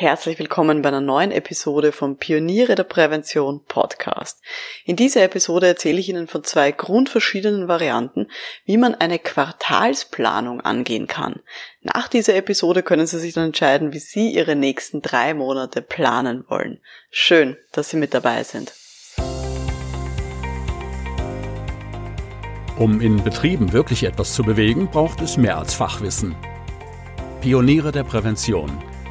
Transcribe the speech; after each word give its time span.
Herzlich 0.00 0.38
willkommen 0.38 0.80
bei 0.80 0.90
einer 0.90 1.00
neuen 1.00 1.32
Episode 1.32 1.90
vom 1.90 2.18
Pioniere 2.18 2.76
der 2.76 2.84
Prävention 2.84 3.64
Podcast. 3.64 4.40
In 4.84 4.94
dieser 4.94 5.24
Episode 5.24 5.66
erzähle 5.66 5.98
ich 5.98 6.08
Ihnen 6.08 6.28
von 6.28 6.44
zwei 6.44 6.70
grundverschiedenen 6.70 7.66
Varianten, 7.66 8.28
wie 8.64 8.76
man 8.76 8.94
eine 8.94 9.18
Quartalsplanung 9.18 10.60
angehen 10.60 11.08
kann. 11.08 11.40
Nach 11.80 12.06
dieser 12.06 12.36
Episode 12.36 12.84
können 12.84 13.08
Sie 13.08 13.18
sich 13.18 13.34
dann 13.34 13.46
entscheiden, 13.46 13.92
wie 13.92 13.98
Sie 13.98 14.30
Ihre 14.30 14.54
nächsten 14.54 15.02
drei 15.02 15.34
Monate 15.34 15.82
planen 15.82 16.44
wollen. 16.46 16.80
Schön, 17.10 17.56
dass 17.72 17.90
Sie 17.90 17.96
mit 17.96 18.14
dabei 18.14 18.44
sind. 18.44 18.74
Um 22.78 23.00
in 23.00 23.24
Betrieben 23.24 23.72
wirklich 23.72 24.04
etwas 24.04 24.32
zu 24.32 24.44
bewegen, 24.44 24.88
braucht 24.92 25.20
es 25.22 25.36
mehr 25.36 25.58
als 25.58 25.74
Fachwissen. 25.74 26.36
Pioniere 27.40 27.90
der 27.90 28.04
Prävention– 28.04 28.80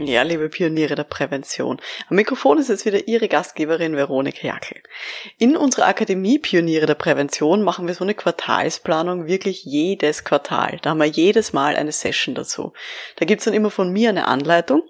Ja, 0.00 0.22
liebe 0.22 0.48
Pioniere 0.48 0.94
der 0.94 1.02
Prävention. 1.02 1.80
Am 2.08 2.14
Mikrofon 2.14 2.58
ist 2.58 2.68
jetzt 2.68 2.86
wieder 2.86 3.08
Ihre 3.08 3.26
Gastgeberin 3.26 3.96
Veronika 3.96 4.46
Jackel. 4.46 4.80
In 5.38 5.56
unserer 5.56 5.88
Akademie 5.88 6.38
Pioniere 6.38 6.86
der 6.86 6.94
Prävention 6.94 7.62
machen 7.62 7.88
wir 7.88 7.94
so 7.94 8.04
eine 8.04 8.14
Quartalsplanung 8.14 9.26
wirklich 9.26 9.64
jedes 9.64 10.22
Quartal. 10.22 10.78
Da 10.82 10.90
haben 10.90 10.98
wir 10.98 11.06
jedes 11.06 11.52
Mal 11.52 11.74
eine 11.74 11.90
Session 11.90 12.36
dazu. 12.36 12.74
Da 13.16 13.26
gibt's 13.26 13.46
dann 13.46 13.54
immer 13.54 13.72
von 13.72 13.92
mir 13.92 14.10
eine 14.10 14.28
Anleitung 14.28 14.82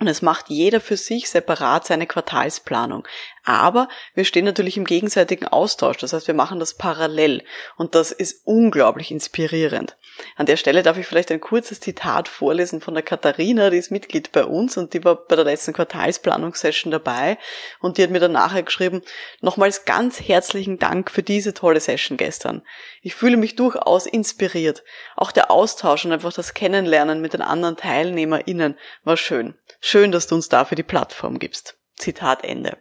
und 0.00 0.08
es 0.08 0.22
macht 0.22 0.48
jeder 0.48 0.80
für 0.80 0.96
sich 0.96 1.28
separat 1.28 1.86
seine 1.86 2.06
Quartalsplanung. 2.06 3.06
Aber 3.44 3.88
wir 4.14 4.24
stehen 4.24 4.46
natürlich 4.46 4.78
im 4.78 4.84
gegenseitigen 4.84 5.46
Austausch. 5.46 5.98
Das 5.98 6.14
heißt, 6.14 6.26
wir 6.26 6.34
machen 6.34 6.58
das 6.58 6.74
parallel. 6.74 7.42
Und 7.76 7.94
das 7.94 8.10
ist 8.10 8.42
unglaublich 8.44 9.10
inspirierend. 9.10 9.96
An 10.36 10.46
der 10.46 10.56
Stelle 10.56 10.82
darf 10.82 10.96
ich 10.96 11.06
vielleicht 11.06 11.30
ein 11.30 11.40
kurzes 11.40 11.80
Zitat 11.80 12.28
vorlesen 12.28 12.80
von 12.80 12.94
der 12.94 13.02
Katharina, 13.02 13.70
die 13.70 13.78
ist 13.78 13.90
Mitglied 13.90 14.32
bei 14.32 14.44
uns 14.44 14.76
und 14.76 14.92
die 14.92 15.04
war 15.04 15.16
bei 15.16 15.36
der 15.36 15.44
letzten 15.44 15.72
Quartalsplanungssession 15.72 16.90
dabei. 16.90 17.38
Und 17.80 17.98
die 17.98 18.02
hat 18.02 18.10
mir 18.10 18.20
dann 18.20 18.32
nachher 18.32 18.62
geschrieben, 18.62 19.02
nochmals 19.40 19.84
ganz 19.84 20.20
herzlichen 20.20 20.78
Dank 20.78 21.10
für 21.10 21.22
diese 21.22 21.52
tolle 21.54 21.80
Session 21.80 22.16
gestern. 22.16 22.62
Ich 23.02 23.14
fühle 23.14 23.36
mich 23.36 23.56
durchaus 23.56 24.06
inspiriert. 24.06 24.82
Auch 25.16 25.32
der 25.32 25.50
Austausch 25.50 26.04
und 26.04 26.12
einfach 26.12 26.32
das 26.32 26.54
Kennenlernen 26.54 27.20
mit 27.20 27.34
den 27.34 27.42
anderen 27.42 27.76
TeilnehmerInnen 27.76 28.78
war 29.04 29.16
schön. 29.16 29.54
Schön, 29.90 30.12
dass 30.12 30.28
du 30.28 30.36
uns 30.36 30.48
dafür 30.48 30.76
die 30.76 30.84
Plattform 30.84 31.40
gibst. 31.40 31.76
Zitat 31.96 32.44
Ende. 32.44 32.78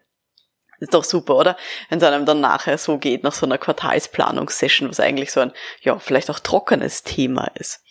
Ist 0.80 0.94
doch 0.94 1.04
super, 1.04 1.38
oder? 1.38 1.58
Wenn 1.90 1.98
es 1.98 2.04
einem 2.04 2.28
dann 2.28 2.40
nachher 2.40 2.78
so 2.78 3.00
geht, 3.00 3.24
nach 3.24 3.34
so 3.34 3.48
einer 3.48 3.58
Quartalsplanungssession, 3.58 4.88
was 4.88 5.00
eigentlich 5.00 5.32
so 5.32 5.40
ein, 5.40 5.52
ja, 5.82 5.98
vielleicht 5.98 6.30
auch 6.30 6.38
trockenes 6.38 7.02
Thema 7.02 7.50
ist. 7.56 7.84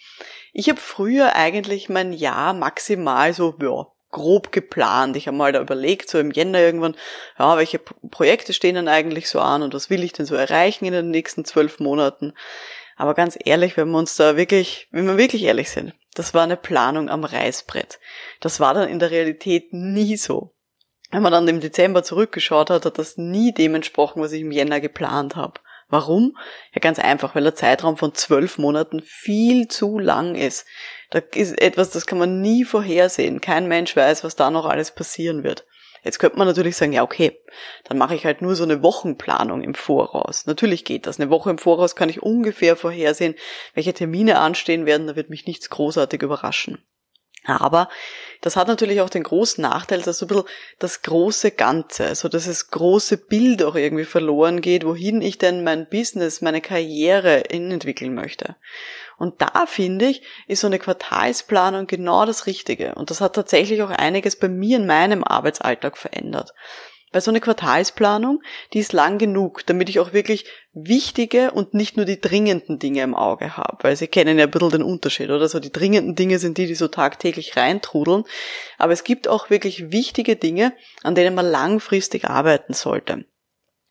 Ich 0.53 0.69
habe 0.69 0.79
früher 0.79 1.35
eigentlich 1.35 1.89
mein 1.89 2.13
Jahr 2.13 2.53
maximal 2.53 3.35
so, 3.35 3.57
ja, 3.61 3.89
grob 4.13 4.53
geplant. 4.53 5.17
Ich 5.17 5.27
habe 5.27 5.37
mal 5.37 5.51
da 5.51 5.61
überlegt, 5.61 6.09
so 6.09 6.21
im 6.21 6.31
Jänner 6.31 6.61
irgendwann, 6.61 6.95
ja, 7.41 7.57
welche 7.57 7.81
Projekte 7.81 8.53
stehen 8.53 8.77
denn 8.77 8.87
eigentlich 8.87 9.29
so 9.29 9.41
an 9.41 9.63
und 9.63 9.75
was 9.75 9.91
will 9.91 10.05
ich 10.05 10.13
denn 10.13 10.27
so 10.27 10.37
erreichen 10.37 10.85
in 10.85 10.93
den 10.93 11.11
nächsten 11.11 11.45
zwölf 11.45 11.81
Monaten. 11.81 12.35
Aber 12.99 13.15
ganz 13.15 13.39
ehrlich, 13.43 13.77
wenn 13.77 13.91
wir 13.91 13.99
uns 13.99 14.17
da 14.17 14.37
wirklich, 14.37 14.89
wenn 14.91 15.07
wir 15.07 15.17
wirklich 15.17 15.45
ehrlich 15.45 15.71
sind, 15.71 15.95
das 16.15 16.35
war 16.35 16.43
eine 16.43 16.57
Planung 16.57 17.09
am 17.09 17.23
Reißbrett. 17.23 18.01
Das 18.41 18.59
war 18.59 18.75
dann 18.75 18.89
in 18.89 18.99
der 18.99 19.13
Realität 19.13 19.73
nie 19.73 20.17
so. 20.17 20.53
Wenn 21.13 21.23
man 21.23 21.33
dann 21.33 21.47
im 21.47 21.61
Dezember 21.61 22.03
zurückgeschaut 22.03 22.71
hat, 22.71 22.85
hat 22.85 22.99
das 22.99 23.17
nie 23.17 23.55
dem 23.55 23.77
entsprochen, 23.77 24.21
was 24.21 24.33
ich 24.33 24.41
im 24.41 24.51
Jänner 24.51 24.81
geplant 24.81 25.37
habe. 25.37 25.61
Warum? 25.89 26.37
Ja, 26.75 26.81
ganz 26.81 26.99
einfach, 26.99 27.37
weil 27.37 27.45
der 27.45 27.55
Zeitraum 27.55 27.97
von 27.97 28.15
zwölf 28.15 28.59
Monaten 28.59 29.01
viel 29.01 29.69
zu 29.69 30.01
lang 30.01 30.35
ist. 30.35 30.67
Da 31.11 31.21
ist 31.21 31.59
etwas, 31.59 31.91
das 31.91 32.05
kann 32.05 32.19
man 32.19 32.41
nie 32.41 32.65
vorhersehen. 32.65 33.41
Kein 33.41 33.69
Mensch 33.69 33.95
weiß, 33.95 34.25
was 34.25 34.35
da 34.35 34.51
noch 34.51 34.67
alles 34.67 34.91
passieren 34.91 35.45
wird. 35.45 35.67
Jetzt 36.03 36.19
könnte 36.19 36.39
man 36.39 36.47
natürlich 36.47 36.77
sagen, 36.77 36.93
ja, 36.93 37.03
okay, 37.03 37.41
dann 37.85 37.99
mache 37.99 38.15
ich 38.15 38.25
halt 38.25 38.43
nur 38.43 38.55
so 38.55 38.65
eine 38.65 38.83
Wochenplanung 38.83 39.63
im 39.63 39.75
Voraus. 39.75 40.47
Natürlich 40.47 40.85
geht 40.85 41.07
das. 41.07 41.21
Eine 41.21 41.31
Woche 41.31 41.51
im 41.51 41.59
Voraus 41.59 41.97
kann 41.97 42.09
ich 42.09 42.23
ungefähr 42.23 42.77
vorhersehen, 42.77 43.35
welche 43.75 43.95
Termine 43.95 44.39
anstehen 44.39 44.87
werden, 44.87 45.07
da 45.07 45.17
wird 45.17 45.31
mich 45.31 45.47
nichts 45.47 45.71
großartig 45.71 46.23
überraschen. 46.23 46.85
Aber 47.49 47.89
das 48.41 48.57
hat 48.57 48.69
natürlich 48.69 49.01
auch 49.01 49.11
den 49.11 49.23
großen 49.25 49.63
Nachteil, 49.63 50.03
dass 50.03 50.19
so 50.19 50.27
ein 50.27 50.29
bisschen 50.29 50.45
das 50.79 51.03
große 51.03 51.51
Ganze, 51.51 52.07
also 52.07 52.29
dass 52.29 52.47
das 52.47 52.71
große 52.71 53.17
Bild 53.17 53.63
auch 53.63 53.75
irgendwie 53.75 54.05
verloren 54.05 54.61
geht, 54.61 54.85
wohin 54.85 55.23
ich 55.23 55.39
denn 55.39 55.65
mein 55.65 55.89
Business, 55.89 56.41
meine 56.41 56.61
Karriere 56.61 57.51
entwickeln 57.51 58.15
möchte. 58.15 58.57
Und 59.17 59.43
da 59.43 59.67
finde 59.67 60.07
ich, 60.07 60.23
ist 60.47 60.61
so 60.61 60.69
eine 60.69 60.79
Quartalsplanung 60.79 61.87
genau 61.87 62.27
das 62.27 62.47
Richtige. 62.47 62.95
Und 62.95 63.11
das 63.11 63.21
hat 63.21 63.35
tatsächlich 63.35 63.83
auch 63.83 63.91
einiges 63.91 64.37
bei 64.37 64.49
mir 64.49 64.77
in 64.77 64.87
meinem 64.87 65.25
Arbeitsalltag 65.25 65.97
verändert. 65.97 66.53
Weil 67.13 67.21
so 67.21 67.31
eine 67.31 67.41
Quartalsplanung, 67.41 68.43
die 68.73 68.79
ist 68.79 68.93
lang 68.93 69.19
genug, 69.19 69.65
damit 69.67 69.89
ich 69.89 70.01
auch 70.01 70.13
wirklich 70.13 70.45
wichtige 70.73 71.51
und 71.53 71.75
nicht 71.75 71.97
nur 71.97 72.07
die 72.07 72.21
dringenden 72.21 72.79
Dinge 72.79 73.03
im 73.03 73.15
Auge 73.15 73.57
habe. 73.57 73.79
Weil 73.83 73.97
Sie 73.97 74.09
kennen 74.09 74.39
ja 74.39 74.45
ein 74.45 74.51
bisschen 74.51 74.71
den 74.71 74.83
Unterschied, 74.83 75.31
oder? 75.31 75.49
So 75.49 75.61
die 75.61 75.73
dringenden 75.73 76.15
Dinge 76.15 76.39
sind 76.39 76.59
die, 76.59 76.67
die 76.67 76.75
so 76.75 76.89
tagtäglich 76.89 77.57
reintrudeln. 77.57 78.25
Aber 78.77 78.93
es 78.93 79.05
gibt 79.05 79.29
auch 79.29 79.51
wirklich 79.51 79.91
wichtige 79.91 80.37
Dinge, 80.37 80.75
an 81.03 81.15
denen 81.15 81.35
man 81.35 81.47
langfristig 81.47 82.27
arbeiten 82.27 82.75
sollte. 82.75 83.25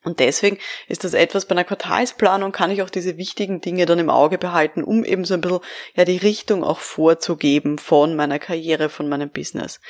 Und 0.08 0.22
deswegen 0.22 0.58
ist 0.88 1.04
das 1.04 1.14
etwas 1.14 1.48
bei 1.48 1.52
einer 1.52 1.66
Quartalsplanung 1.66 2.54
kann 2.54 2.72
ich 2.72 2.82
auch 2.82 2.90
diese 2.90 3.18
wichtigen 3.18 3.60
Dinge 3.60 3.86
dann 3.86 4.00
im 4.00 4.10
Auge 4.10 4.38
behalten, 4.38 4.84
um 4.84 5.04
eben 5.04 5.26
so 5.26 5.34
ein 5.34 5.42
bisschen 5.42 5.60
ja 5.96 6.06
die 6.06 6.16
Richtung 6.16 6.64
auch 6.64 6.80
vorzugeben 6.80 7.78
von 7.78 8.16
meiner 8.16 8.40
Karriere, 8.40 8.88
von 8.88 9.10
meinem 9.10 9.30
Business. 9.30 9.82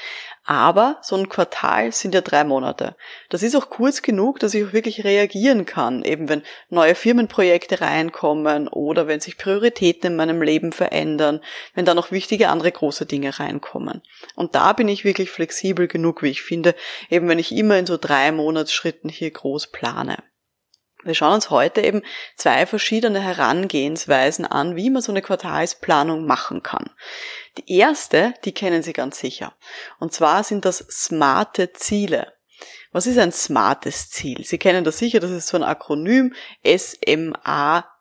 Aber 0.50 0.98
so 1.02 1.18
ein 1.18 1.28
Quartal 1.28 1.92
sind 1.92 2.16
ja 2.16 2.22
drei 2.22 2.46
Monate. 2.46 2.96
Das 3.28 3.44
ist 3.44 3.54
auch 3.54 3.70
kurz 3.70 4.02
genug, 4.02 4.40
dass 4.40 4.54
ich 4.54 4.64
auch 4.64 4.72
wirklich 4.72 5.04
reagieren 5.04 5.66
kann, 5.66 6.04
eben 6.04 6.30
wenn 6.30 6.42
neue 6.70 6.96
Firmenprojekte 6.96 7.82
reinkommen 7.82 8.70
oder 8.70 9.08
wenn 9.08 9.20
sich 9.20 9.38
Prioritäten 9.38 10.12
in 10.12 10.16
meinem 10.16 10.42
Leben 10.42 10.72
verändern, 10.72 11.42
wenn 11.76 11.84
da 11.84 11.94
noch 11.94 12.12
wichtige 12.12 12.48
andere 12.48 12.72
große 12.72 13.06
Dinge 13.06 13.38
reinkommen. 13.38 14.02
Und 14.36 14.56
da 14.56 14.72
bin 14.72 14.88
ich 14.88 15.04
wirklich 15.04 15.32
flexibel 15.32 15.90
genug, 15.90 16.24
wie 16.24 16.30
ich 16.30 16.42
finde, 16.42 16.76
eben 17.10 17.28
wenn 17.28 17.40
ich 17.40 17.52
immer 17.52 17.78
in 17.78 17.86
so 17.86 17.98
drei 17.98 18.32
Monatsschritten 18.32 19.10
hier 19.10 19.32
groß 19.32 19.74
plane. 19.74 20.24
Wir 21.08 21.16
schauen 21.16 21.34
uns 21.34 21.50
heute 21.50 21.82
eben 21.82 22.04
zwei 22.36 22.66
verschiedene 22.66 23.20
Herangehensweisen 23.20 24.46
an, 24.46 24.76
wie 24.76 24.90
man 24.90 25.02
so 25.02 25.12
eine 25.12 25.22
Quartalsplanung 25.22 26.26
machen 26.26 26.62
kann. 26.64 26.92
Die 27.58 27.78
erste, 27.78 28.34
die 28.46 28.54
kennen 28.54 28.84
Sie 28.84 28.94
ganz 28.94 29.20
sicher. 29.20 29.56
Und 30.00 30.14
zwar 30.14 30.44
sind 30.44 30.66
das 30.66 30.78
smarte 30.78 31.74
Ziele. 31.74 32.34
Was 32.92 33.06
ist 33.06 33.18
ein 33.20 33.32
smartes 33.32 34.10
Ziel? 34.10 34.44
Sie 34.46 34.58
kennen 34.58 34.84
das 34.84 34.98
sicher, 34.98 35.20
das 35.20 35.32
ist 35.32 35.48
so 35.48 35.58
ein 35.58 35.64
Akronym 35.64 36.34
S-M-A-R-T 36.64 38.00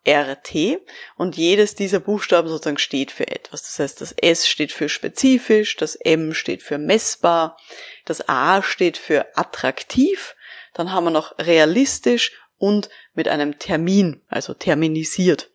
und 1.16 1.36
jedes 1.36 1.74
dieser 1.74 2.00
Buchstaben 2.00 2.48
sozusagen 2.48 2.78
steht 2.78 3.10
für 3.10 3.28
etwas. 3.28 3.62
Das 3.62 3.78
heißt, 3.78 4.00
das 4.00 4.12
S 4.12 4.48
steht 4.48 4.72
für 4.72 4.88
spezifisch, 4.88 5.76
das 5.76 5.96
M 5.96 6.32
steht 6.34 6.62
für 6.62 6.78
messbar, 6.78 7.58
das 8.04 8.28
A 8.28 8.62
steht 8.62 8.96
für 8.96 9.36
attraktiv, 9.36 10.34
dann 10.72 10.92
haben 10.92 11.04
wir 11.04 11.10
noch 11.10 11.38
realistisch 11.38 12.32
und 12.58 12.88
mit 13.14 13.28
einem 13.28 13.58
Termin, 13.58 14.22
also 14.28 14.54
terminisiert. 14.54 15.50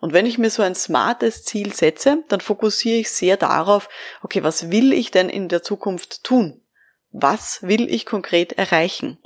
Und 0.00 0.14
wenn 0.14 0.26
ich 0.26 0.38
mir 0.38 0.50
so 0.50 0.62
ein 0.62 0.74
smartes 0.74 1.44
Ziel 1.44 1.74
setze, 1.74 2.24
dann 2.28 2.40
fokussiere 2.40 2.98
ich 2.98 3.10
sehr 3.10 3.36
darauf, 3.36 3.88
okay, 4.22 4.42
was 4.42 4.70
will 4.70 4.92
ich 4.92 5.10
denn 5.10 5.28
in 5.28 5.48
der 5.48 5.62
Zukunft 5.62 6.24
tun? 6.24 6.62
Was 7.12 7.62
will 7.62 7.92
ich 7.92 8.06
konkret 8.06 8.52
erreichen? 8.54 9.18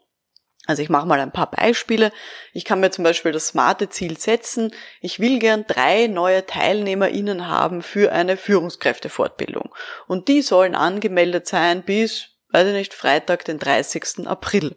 Also 0.66 0.82
ich 0.82 0.88
mache 0.88 1.06
mal 1.06 1.20
ein 1.20 1.32
paar 1.32 1.50
Beispiele. 1.50 2.11
Ich 2.55 2.64
kann 2.64 2.81
mir 2.81 2.90
zum 2.90 3.05
Beispiel 3.05 3.32
das 3.32 3.49
smarte 3.49 3.90
Ziel 3.90 4.16
setzen. 4.16 4.75
Ich 5.00 5.20
will 5.20 5.38
gern 5.38 5.66
drei 5.66 6.06
neue 6.06 6.46
TeilnehmerInnen 6.46 7.49
haben 7.49 7.82
für 7.82 8.12
eine 8.12 8.37
Führungskräftefortbildung. 8.38 9.75
Und 10.06 10.28
die 10.28 10.40
sollen 10.40 10.75
angemeldet 10.75 11.46
sein 11.46 11.82
bis, 11.82 12.28
weiß 12.49 12.69
ich 12.69 12.72
nicht, 12.72 12.94
Freitag, 12.94 13.44
den 13.44 13.58
30. 13.58 14.26
April 14.26 14.76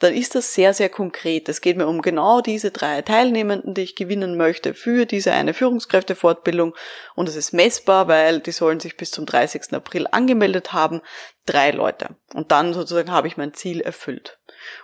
dann 0.00 0.14
ist 0.14 0.34
das 0.34 0.54
sehr, 0.54 0.72
sehr 0.74 0.88
konkret. 0.88 1.48
Es 1.48 1.60
geht 1.60 1.76
mir 1.76 1.86
um 1.86 2.00
genau 2.02 2.40
diese 2.40 2.70
drei 2.70 3.02
Teilnehmenden, 3.02 3.74
die 3.74 3.82
ich 3.82 3.94
gewinnen 3.94 4.36
möchte 4.36 4.74
für 4.74 5.04
diese 5.04 5.32
eine 5.32 5.54
Führungskräftefortbildung. 5.54 6.74
Und 7.14 7.28
es 7.28 7.36
ist 7.36 7.52
messbar, 7.52 8.08
weil 8.08 8.40
die 8.40 8.50
sollen 8.50 8.80
sich 8.80 8.96
bis 8.96 9.10
zum 9.10 9.26
30. 9.26 9.74
April 9.74 10.06
angemeldet 10.10 10.72
haben. 10.72 11.02
Drei 11.44 11.70
Leute. 11.70 12.16
Und 12.34 12.50
dann 12.50 12.72
sozusagen 12.72 13.12
habe 13.12 13.28
ich 13.28 13.36
mein 13.36 13.52
Ziel 13.52 13.82
erfüllt. 13.82 14.38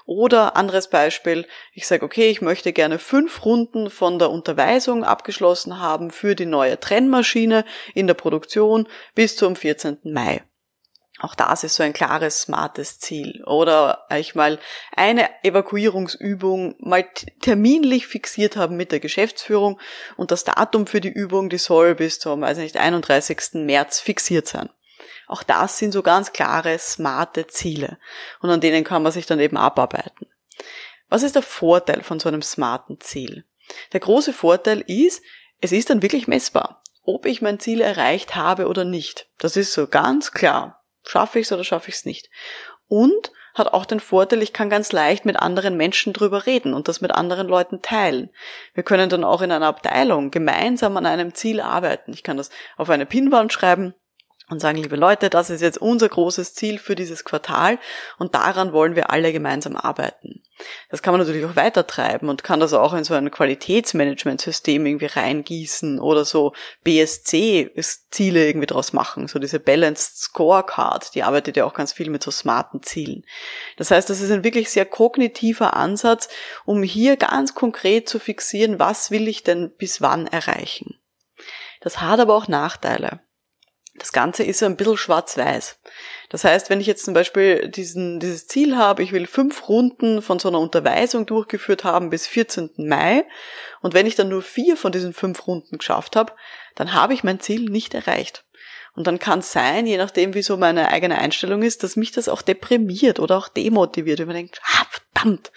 Oder 0.04 0.54
anderes 0.56 0.88
Beispiel, 0.88 1.46
ich 1.72 1.86
sage, 1.86 2.04
okay, 2.04 2.28
ich 2.28 2.42
möchte 2.42 2.72
gerne 2.72 2.98
fünf 2.98 3.44
Runden 3.44 3.88
von 3.90 4.18
der 4.18 4.30
Unterweisung 4.30 5.02
abgeschlossen 5.02 5.80
haben 5.80 6.10
für 6.10 6.34
die 6.34 6.46
neue 6.46 6.78
Trennmaschine 6.78 7.64
in 7.94 8.06
der 8.06 8.14
Produktion 8.14 8.86
bis 9.14 9.36
zum 9.36 9.56
14. 9.56 9.98
Mai. 10.04 10.42
Auch 11.20 11.34
das 11.34 11.64
ist 11.64 11.76
so 11.76 11.82
ein 11.82 11.94
klares, 11.94 12.42
smartes 12.42 12.98
Ziel. 12.98 13.42
Oder 13.44 14.06
ich 14.14 14.34
mal 14.34 14.58
eine 14.94 15.30
Evakuierungsübung 15.42 16.76
mal 16.78 17.06
terminlich 17.40 18.06
fixiert 18.06 18.56
haben 18.56 18.76
mit 18.76 18.92
der 18.92 19.00
Geschäftsführung 19.00 19.80
und 20.16 20.30
das 20.30 20.44
Datum 20.44 20.86
für 20.86 21.00
die 21.00 21.08
Übung, 21.08 21.48
die 21.48 21.58
soll 21.58 21.94
bis 21.94 22.18
zum, 22.18 22.42
weiß 22.42 22.58
nicht, 22.58 22.76
31. 22.76 23.54
März 23.54 24.00
fixiert 24.00 24.46
sein. 24.46 24.68
Auch 25.26 25.42
das 25.42 25.78
sind 25.78 25.92
so 25.92 26.02
ganz 26.02 26.32
klare, 26.32 26.78
smarte 26.78 27.46
Ziele. 27.46 27.98
Und 28.40 28.50
an 28.50 28.60
denen 28.60 28.84
kann 28.84 29.02
man 29.02 29.12
sich 29.12 29.26
dann 29.26 29.40
eben 29.40 29.56
abarbeiten. 29.56 30.26
Was 31.08 31.22
ist 31.22 31.34
der 31.34 31.42
Vorteil 31.42 32.02
von 32.02 32.20
so 32.20 32.28
einem 32.28 32.42
smarten 32.42 33.00
Ziel? 33.00 33.44
Der 33.92 34.00
große 34.00 34.32
Vorteil 34.32 34.80
ist, 34.86 35.22
es 35.60 35.72
ist 35.72 35.90
dann 35.90 36.02
wirklich 36.02 36.28
messbar, 36.28 36.82
ob 37.02 37.26
ich 37.26 37.42
mein 37.42 37.58
Ziel 37.58 37.80
erreicht 37.80 38.36
habe 38.36 38.68
oder 38.68 38.84
nicht. 38.84 39.28
Das 39.38 39.56
ist 39.56 39.72
so 39.72 39.86
ganz 39.86 40.32
klar. 40.32 40.82
Schaffe 41.06 41.38
ich 41.38 41.46
es 41.46 41.52
oder 41.52 41.64
schaffe 41.64 41.88
ich 41.88 41.96
es 41.96 42.04
nicht? 42.04 42.30
Und 42.88 43.32
hat 43.54 43.72
auch 43.72 43.86
den 43.86 44.00
Vorteil, 44.00 44.42
ich 44.42 44.52
kann 44.52 44.68
ganz 44.68 44.92
leicht 44.92 45.24
mit 45.24 45.36
anderen 45.36 45.76
Menschen 45.76 46.12
drüber 46.12 46.46
reden 46.46 46.74
und 46.74 46.88
das 46.88 47.00
mit 47.00 47.12
anderen 47.12 47.48
Leuten 47.48 47.80
teilen. 47.80 48.30
Wir 48.74 48.82
können 48.82 49.08
dann 49.08 49.24
auch 49.24 49.40
in 49.40 49.50
einer 49.50 49.66
Abteilung 49.66 50.30
gemeinsam 50.30 50.96
an 50.96 51.06
einem 51.06 51.34
Ziel 51.34 51.60
arbeiten. 51.60 52.12
Ich 52.12 52.22
kann 52.22 52.36
das 52.36 52.50
auf 52.76 52.90
eine 52.90 53.06
Pinwand 53.06 53.52
schreiben 53.52 53.94
und 54.48 54.60
sagen, 54.60 54.78
liebe 54.78 54.96
Leute, 54.96 55.28
das 55.28 55.50
ist 55.50 55.60
jetzt 55.60 55.78
unser 55.78 56.08
großes 56.08 56.54
Ziel 56.54 56.78
für 56.78 56.94
dieses 56.94 57.24
Quartal 57.24 57.78
und 58.18 58.34
daran 58.34 58.72
wollen 58.72 58.94
wir 58.94 59.10
alle 59.10 59.32
gemeinsam 59.32 59.76
arbeiten. 59.76 60.42
Das 60.88 61.02
kann 61.02 61.12
man 61.12 61.20
natürlich 61.20 61.44
auch 61.44 61.56
weiter 61.56 61.86
treiben 61.86 62.28
und 62.28 62.44
kann 62.44 62.60
das 62.60 62.72
auch 62.72 62.94
in 62.94 63.02
so 63.02 63.14
ein 63.14 63.30
Qualitätsmanagementsystem 63.30 64.86
irgendwie 64.86 65.06
reingießen 65.06 65.98
oder 65.98 66.24
so 66.24 66.52
BSC-Ziele 66.84 68.46
irgendwie 68.46 68.66
draus 68.66 68.92
machen, 68.92 69.26
so 69.26 69.38
diese 69.38 69.58
Balanced 69.58 70.16
Scorecard, 70.18 71.14
die 71.14 71.24
arbeitet 71.24 71.56
ja 71.56 71.64
auch 71.64 71.74
ganz 71.74 71.92
viel 71.92 72.08
mit 72.08 72.22
so 72.22 72.30
smarten 72.30 72.82
Zielen. 72.82 73.24
Das 73.76 73.90
heißt, 73.90 74.08
das 74.08 74.20
ist 74.20 74.30
ein 74.30 74.44
wirklich 74.44 74.70
sehr 74.70 74.86
kognitiver 74.86 75.74
Ansatz, 75.74 76.28
um 76.64 76.84
hier 76.84 77.16
ganz 77.16 77.54
konkret 77.54 78.08
zu 78.08 78.20
fixieren, 78.20 78.78
was 78.78 79.10
will 79.10 79.26
ich 79.26 79.42
denn 79.42 79.72
bis 79.76 80.00
wann 80.00 80.28
erreichen. 80.28 80.98
Das 81.80 82.00
hat 82.00 82.20
aber 82.20 82.34
auch 82.34 82.48
Nachteile. 82.48 83.20
Das 83.98 84.12
Ganze 84.12 84.42
ist 84.42 84.62
ein 84.62 84.76
bisschen 84.76 84.96
schwarz-weiß. 84.96 85.78
Das 86.28 86.44
heißt, 86.44 86.70
wenn 86.70 86.80
ich 86.80 86.86
jetzt 86.86 87.04
zum 87.04 87.14
Beispiel 87.14 87.68
diesen, 87.68 88.20
dieses 88.20 88.46
Ziel 88.46 88.76
habe, 88.76 89.02
ich 89.02 89.12
will 89.12 89.26
fünf 89.26 89.68
Runden 89.68 90.22
von 90.22 90.38
so 90.38 90.48
einer 90.48 90.60
Unterweisung 90.60 91.26
durchgeführt 91.26 91.84
haben 91.84 92.10
bis 92.10 92.26
14. 92.26 92.70
Mai 92.76 93.24
und 93.80 93.94
wenn 93.94 94.06
ich 94.06 94.14
dann 94.14 94.28
nur 94.28 94.42
vier 94.42 94.76
von 94.76 94.92
diesen 94.92 95.12
fünf 95.12 95.46
Runden 95.46 95.78
geschafft 95.78 96.16
habe, 96.16 96.32
dann 96.74 96.92
habe 96.92 97.14
ich 97.14 97.24
mein 97.24 97.40
Ziel 97.40 97.70
nicht 97.70 97.94
erreicht. 97.94 98.44
Und 98.94 99.06
dann 99.06 99.18
kann 99.18 99.40
es 99.40 99.52
sein, 99.52 99.86
je 99.86 99.98
nachdem, 99.98 100.34
wie 100.34 100.42
so 100.42 100.56
meine 100.56 100.88
eigene 100.88 101.18
Einstellung 101.18 101.62
ist, 101.62 101.82
dass 101.82 101.96
mich 101.96 102.12
das 102.12 102.28
auch 102.28 102.42
deprimiert 102.42 103.20
oder 103.20 103.36
auch 103.36 103.48
demotiviert. 103.48 104.20
Und 104.20 104.26
man 104.26 104.36
denkt, 104.36 104.60
ah, 104.64 104.86
verdammt, 104.90 105.52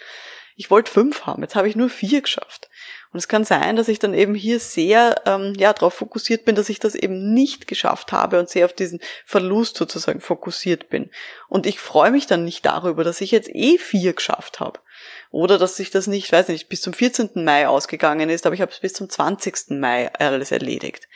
ich 0.56 0.70
wollte 0.70 0.92
fünf 0.92 1.24
haben, 1.24 1.42
jetzt 1.42 1.56
habe 1.56 1.68
ich 1.68 1.74
nur 1.74 1.88
vier 1.88 2.20
geschafft. 2.20 2.68
Und 3.12 3.18
es 3.18 3.26
kann 3.26 3.44
sein, 3.44 3.74
dass 3.74 3.88
ich 3.88 3.98
dann 3.98 4.14
eben 4.14 4.36
hier 4.36 4.60
sehr 4.60 5.22
ähm, 5.26 5.54
ja 5.56 5.72
darauf 5.72 5.94
fokussiert 5.94 6.44
bin, 6.44 6.54
dass 6.54 6.68
ich 6.68 6.78
das 6.78 6.94
eben 6.94 7.34
nicht 7.34 7.66
geschafft 7.66 8.12
habe 8.12 8.38
und 8.38 8.48
sehr 8.48 8.64
auf 8.66 8.72
diesen 8.72 9.00
Verlust 9.24 9.76
sozusagen 9.76 10.20
fokussiert 10.20 10.88
bin. 10.90 11.10
Und 11.48 11.66
ich 11.66 11.80
freue 11.80 12.12
mich 12.12 12.28
dann 12.28 12.44
nicht 12.44 12.64
darüber, 12.64 13.02
dass 13.02 13.20
ich 13.20 13.32
jetzt 13.32 13.50
eh 13.52 13.78
vier 13.78 14.12
geschafft 14.12 14.60
habe. 14.60 14.78
Oder 15.30 15.58
dass 15.58 15.76
sich 15.76 15.90
das 15.90 16.06
nicht, 16.06 16.30
weiß 16.30 16.48
nicht, 16.48 16.68
bis 16.68 16.82
zum 16.82 16.92
14. 16.92 17.30
Mai 17.34 17.66
ausgegangen 17.66 18.30
ist, 18.30 18.46
aber 18.46 18.54
ich 18.54 18.60
habe 18.60 18.70
es 18.70 18.78
bis 18.78 18.92
zum 18.92 19.08
20. 19.08 19.70
Mai 19.70 20.12
alles 20.14 20.52
erledigt. 20.52 21.08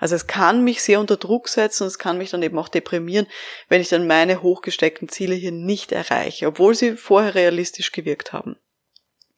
Also 0.00 0.16
es 0.16 0.26
kann 0.26 0.64
mich 0.64 0.82
sehr 0.82 0.98
unter 0.98 1.16
Druck 1.16 1.48
setzen 1.48 1.84
und 1.84 1.88
es 1.88 1.98
kann 1.98 2.18
mich 2.18 2.30
dann 2.30 2.42
eben 2.42 2.58
auch 2.58 2.68
deprimieren, 2.68 3.28
wenn 3.68 3.80
ich 3.80 3.88
dann 3.88 4.06
meine 4.06 4.42
hochgesteckten 4.42 5.08
Ziele 5.08 5.36
hier 5.36 5.52
nicht 5.52 5.92
erreiche, 5.92 6.48
obwohl 6.48 6.74
sie 6.74 6.96
vorher 6.96 7.36
realistisch 7.36 7.92
gewirkt 7.92 8.32
haben. 8.32 8.56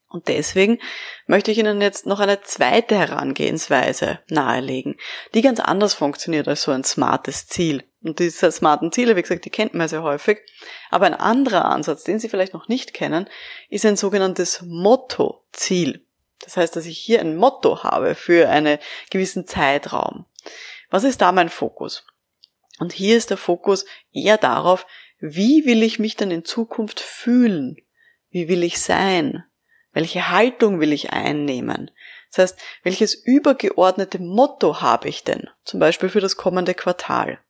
Und 0.09 0.29
deswegen 0.29 0.81
möchte 1.27 1.51
ich 1.51 1.59
Ihnen 1.59 1.83
jetzt 1.83 2.07
noch 2.07 2.21
eine 2.21 2.41
zweite 2.41 2.97
Herangehensweise 2.97 4.21
nahelegen, 4.29 4.97
die 5.35 5.43
ganz 5.43 5.61
anders 5.61 5.93
funktioniert 5.93 6.49
als 6.49 6.63
so 6.63 6.73
ein 6.73 6.85
smartes 6.85 7.47
Ziel. 7.47 7.85
Und 8.03 8.19
diese 8.19 8.51
smarten 8.51 8.91
Ziele, 8.91 9.17
wie 9.17 9.23
gesagt, 9.23 9.45
die 9.45 9.51
kennt 9.51 9.75
man 9.75 9.89
sehr 9.89 10.03
häufig. 10.03 10.41
Aber 10.91 11.07
ein 11.07 11.15
anderer 11.15 11.67
Ansatz, 11.67 12.05
den 12.05 12.19
Sie 12.21 12.29
vielleicht 12.29 12.55
noch 12.55 12.69
nicht 12.69 12.95
kennen, 12.95 13.29
ist 13.69 13.85
ein 13.85 13.97
sogenanntes 13.97 14.63
Motto-Ziel. 14.63 16.07
Das 16.41 16.57
heißt, 16.57 16.77
dass 16.77 16.87
ich 16.87 16.99
hier 16.99 17.21
ein 17.21 17.37
Motto 17.37 17.83
habe 17.83 18.15
für 18.15 18.49
einen 18.49 18.79
gewissen 19.11 19.47
Zeitraum. 19.47 20.25
Was 20.91 21.05
ist 21.05 21.21
da 21.21 21.33
mein 21.33 21.51
Fokus? 21.51 22.07
Und 22.79 22.93
hier 22.93 23.17
ist 23.17 23.31
der 23.31 23.37
Fokus 23.37 23.85
eher 24.13 24.39
darauf, 24.39 24.87
wie 25.19 25.67
will 25.67 25.83
ich 25.83 25.99
mich 25.99 26.17
denn 26.17 26.31
in 26.31 26.45
Zukunft 26.45 27.01
fühlen? 27.01 27.77
Wie 28.31 28.49
will 28.49 28.63
ich 28.63 28.81
sein? 28.81 29.45
Welche 29.99 30.31
Haltung 30.31 30.79
will 30.79 30.93
ich 30.93 31.13
einnehmen? 31.13 31.91
Das 32.31 32.39
heißt, 32.39 32.61
welches 32.85 33.17
übergeordnete 33.17 34.21
Motto 34.21 34.81
habe 34.81 35.09
ich 35.09 35.25
denn? 35.25 35.51
Zum 35.65 35.81
Beispiel 35.81 36.09
für 36.09 36.21
das 36.21 36.37
kommende 36.37 36.73
Quartal. 36.73 37.41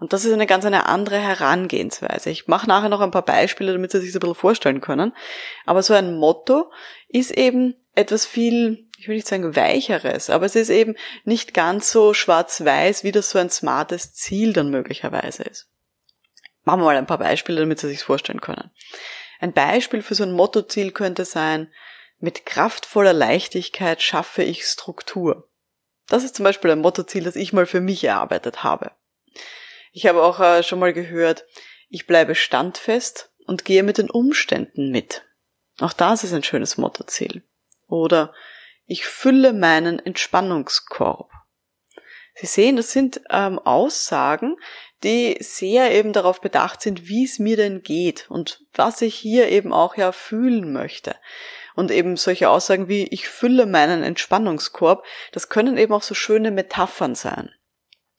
Und 0.00 0.12
das 0.12 0.24
ist 0.24 0.32
eine 0.32 0.48
ganz 0.48 0.64
eine 0.64 0.86
andere 0.86 1.18
Herangehensweise. 1.18 2.30
Ich 2.30 2.48
mache 2.48 2.66
nachher 2.66 2.88
noch 2.88 3.00
ein 3.00 3.12
paar 3.12 3.24
Beispiele, 3.24 3.72
damit 3.72 3.92
Sie 3.92 4.00
sich 4.00 4.08
das 4.08 4.16
ein 4.16 4.18
bisschen 4.18 4.34
vorstellen 4.34 4.80
können. 4.80 5.12
Aber 5.64 5.84
so 5.84 5.94
ein 5.94 6.16
Motto 6.16 6.72
ist 7.06 7.30
eben 7.30 7.76
etwas 7.94 8.26
viel, 8.26 8.88
ich 8.98 9.06
will 9.06 9.14
nicht 9.14 9.28
sagen 9.28 9.54
weicheres, 9.54 10.28
aber 10.28 10.46
es 10.46 10.56
ist 10.56 10.70
eben 10.70 10.96
nicht 11.22 11.54
ganz 11.54 11.92
so 11.92 12.14
schwarz-weiß, 12.14 13.04
wie 13.04 13.12
das 13.12 13.30
so 13.30 13.38
ein 13.38 13.48
smartes 13.48 14.12
Ziel 14.12 14.52
dann 14.54 14.70
möglicherweise 14.70 15.44
ist. 15.44 15.68
Machen 16.64 16.80
wir 16.80 16.86
mal 16.86 16.96
ein 16.96 17.06
paar 17.06 17.18
Beispiele, 17.18 17.60
damit 17.60 17.78
Sie 17.78 17.86
sich 17.86 18.02
vorstellen 18.02 18.40
können. 18.40 18.72
Ein 19.40 19.54
Beispiel 19.54 20.02
für 20.02 20.14
so 20.14 20.22
ein 20.22 20.32
Mottoziel 20.32 20.92
könnte 20.92 21.24
sein, 21.24 21.72
mit 22.18 22.44
kraftvoller 22.44 23.14
Leichtigkeit 23.14 24.02
schaffe 24.02 24.42
ich 24.42 24.64
Struktur. 24.64 25.48
Das 26.08 26.24
ist 26.24 26.36
zum 26.36 26.44
Beispiel 26.44 26.70
ein 26.70 26.80
Mottoziel, 26.80 27.24
das 27.24 27.36
ich 27.36 27.54
mal 27.54 27.64
für 27.64 27.80
mich 27.80 28.04
erarbeitet 28.04 28.62
habe. 28.62 28.92
Ich 29.92 30.06
habe 30.06 30.22
auch 30.22 30.38
äh, 30.40 30.62
schon 30.62 30.78
mal 30.78 30.92
gehört, 30.92 31.46
ich 31.88 32.06
bleibe 32.06 32.34
standfest 32.34 33.32
und 33.46 33.64
gehe 33.64 33.82
mit 33.82 33.96
den 33.96 34.10
Umständen 34.10 34.90
mit. 34.90 35.24
Auch 35.80 35.94
das 35.94 36.22
ist 36.22 36.34
ein 36.34 36.44
schönes 36.44 36.76
Mottoziel. 36.76 37.42
Oder 37.88 38.34
ich 38.84 39.06
fülle 39.06 39.54
meinen 39.54 39.98
Entspannungskorb. 39.98 41.30
Sie 42.34 42.46
sehen, 42.46 42.76
das 42.76 42.92
sind 42.92 43.22
ähm, 43.30 43.58
Aussagen, 43.58 44.56
die 45.02 45.38
sehr 45.40 45.92
eben 45.92 46.12
darauf 46.12 46.40
bedacht 46.40 46.82
sind, 46.82 47.08
wie 47.08 47.24
es 47.24 47.38
mir 47.38 47.56
denn 47.56 47.82
geht 47.82 48.30
und 48.30 48.64
was 48.74 49.00
ich 49.00 49.14
hier 49.14 49.48
eben 49.48 49.72
auch 49.72 49.96
ja 49.96 50.12
fühlen 50.12 50.72
möchte. 50.72 51.16
Und 51.74 51.90
eben 51.90 52.16
solche 52.16 52.50
Aussagen 52.50 52.88
wie 52.88 53.04
ich 53.04 53.28
fülle 53.28 53.64
meinen 53.64 54.02
Entspannungskorb, 54.02 55.04
das 55.32 55.48
können 55.48 55.78
eben 55.78 55.94
auch 55.94 56.02
so 56.02 56.14
schöne 56.14 56.50
Metaphern 56.50 57.14
sein. 57.14 57.54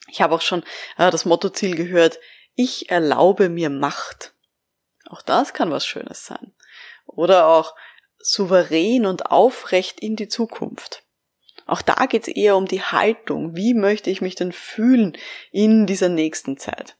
Ich 0.07 0.21
habe 0.21 0.35
auch 0.35 0.41
schon 0.41 0.63
äh, 0.97 1.11
das 1.11 1.25
Mottoziel 1.25 1.75
gehört, 1.75 2.19
ich 2.55 2.89
erlaube 2.89 3.49
mir 3.49 3.69
Macht. 3.69 4.33
Auch 5.07 5.21
das 5.21 5.53
kann 5.53 5.71
was 5.71 5.85
Schönes 5.85 6.25
sein. 6.25 6.53
Oder 7.05 7.47
auch 7.47 7.75
souverän 8.19 9.05
und 9.05 9.27
aufrecht 9.27 9.99
in 9.99 10.15
die 10.15 10.27
Zukunft. 10.27 11.03
Auch 11.71 11.81
da 11.81 12.05
geht 12.05 12.27
es 12.27 12.27
eher 12.27 12.57
um 12.57 12.65
die 12.65 12.81
Haltung. 12.81 13.55
Wie 13.55 13.73
möchte 13.73 14.09
ich 14.09 14.21
mich 14.21 14.35
denn 14.35 14.51
fühlen 14.51 15.17
in 15.51 15.85
dieser 15.85 16.09
nächsten 16.09 16.57
Zeit? 16.57 16.97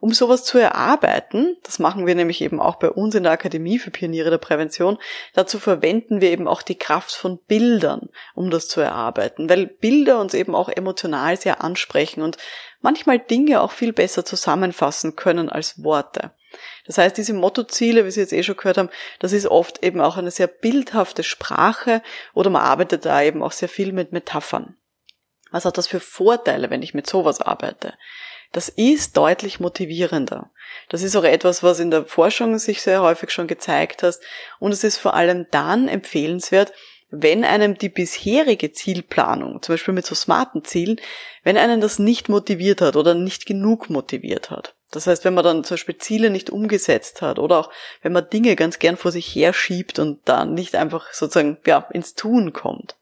Um 0.00 0.14
sowas 0.14 0.44
zu 0.44 0.58
erarbeiten, 0.58 1.58
das 1.62 1.78
machen 1.78 2.06
wir 2.06 2.14
nämlich 2.14 2.40
eben 2.40 2.58
auch 2.58 2.76
bei 2.76 2.90
uns 2.90 3.14
in 3.14 3.22
der 3.22 3.32
Akademie 3.32 3.78
für 3.78 3.90
Pioniere 3.90 4.30
der 4.30 4.38
Prävention, 4.38 4.98
dazu 5.34 5.58
verwenden 5.58 6.22
wir 6.22 6.30
eben 6.30 6.48
auch 6.48 6.62
die 6.62 6.78
Kraft 6.78 7.12
von 7.12 7.38
Bildern, 7.46 8.08
um 8.34 8.50
das 8.50 8.66
zu 8.66 8.80
erarbeiten, 8.80 9.48
weil 9.48 9.66
Bilder 9.66 10.18
uns 10.18 10.32
eben 10.34 10.54
auch 10.54 10.70
emotional 10.70 11.36
sehr 11.36 11.62
ansprechen 11.62 12.22
und 12.22 12.38
manchmal 12.80 13.18
Dinge 13.18 13.60
auch 13.60 13.72
viel 13.72 13.92
besser 13.92 14.24
zusammenfassen 14.24 15.16
können 15.16 15.50
als 15.50 15.84
Worte. 15.84 16.32
Das 16.86 16.98
heißt, 16.98 17.16
diese 17.16 17.34
Mottoziele, 17.34 18.04
wie 18.04 18.10
Sie 18.10 18.20
jetzt 18.20 18.32
eh 18.32 18.42
schon 18.42 18.56
gehört 18.56 18.78
haben, 18.78 18.90
das 19.18 19.32
ist 19.32 19.46
oft 19.46 19.82
eben 19.82 20.00
auch 20.00 20.16
eine 20.16 20.30
sehr 20.30 20.46
bildhafte 20.46 21.22
Sprache 21.22 22.02
oder 22.34 22.50
man 22.50 22.62
arbeitet 22.62 23.04
da 23.04 23.22
eben 23.22 23.42
auch 23.42 23.52
sehr 23.52 23.68
viel 23.68 23.92
mit 23.92 24.12
Metaphern. 24.12 24.76
Was 25.50 25.64
hat 25.64 25.78
das 25.78 25.86
für 25.86 26.00
Vorteile, 26.00 26.70
wenn 26.70 26.82
ich 26.82 26.94
mit 26.94 27.06
sowas 27.06 27.40
arbeite? 27.40 27.94
Das 28.52 28.68
ist 28.68 29.16
deutlich 29.16 29.60
motivierender. 29.60 30.50
Das 30.88 31.02
ist 31.02 31.16
auch 31.16 31.24
etwas, 31.24 31.62
was 31.62 31.80
in 31.80 31.90
der 31.90 32.04
Forschung 32.04 32.58
sich 32.58 32.82
sehr 32.82 33.02
häufig 33.02 33.30
schon 33.30 33.46
gezeigt 33.46 34.02
hat. 34.02 34.18
Und 34.58 34.72
es 34.72 34.84
ist 34.84 34.98
vor 34.98 35.14
allem 35.14 35.46
dann 35.50 35.88
empfehlenswert, 35.88 36.72
wenn 37.10 37.44
einem 37.44 37.76
die 37.76 37.90
bisherige 37.90 38.72
Zielplanung, 38.72 39.62
zum 39.62 39.74
Beispiel 39.74 39.94
mit 39.94 40.06
so 40.06 40.14
smarten 40.14 40.64
Zielen, 40.64 41.00
wenn 41.42 41.58
einen 41.58 41.80
das 41.80 41.98
nicht 41.98 42.28
motiviert 42.28 42.80
hat 42.80 42.96
oder 42.96 43.14
nicht 43.14 43.46
genug 43.46 43.90
motiviert 43.90 44.50
hat. 44.50 44.74
Das 44.92 45.06
heißt, 45.06 45.24
wenn 45.24 45.34
man 45.34 45.42
dann 45.42 45.64
zum 45.64 45.74
Beispiel 45.74 45.96
Ziele 45.96 46.30
nicht 46.30 46.50
umgesetzt 46.50 47.22
hat 47.22 47.38
oder 47.38 47.58
auch 47.58 47.70
wenn 48.02 48.12
man 48.12 48.28
Dinge 48.28 48.54
ganz 48.54 48.78
gern 48.78 48.96
vor 48.96 49.10
sich 49.10 49.26
her 49.34 49.52
schiebt 49.52 49.98
und 49.98 50.20
dann 50.26 50.54
nicht 50.54 50.76
einfach 50.76 51.12
sozusagen 51.12 51.58
ja, 51.66 51.88
ins 51.92 52.14
Tun 52.14 52.52
kommt. 52.52 52.96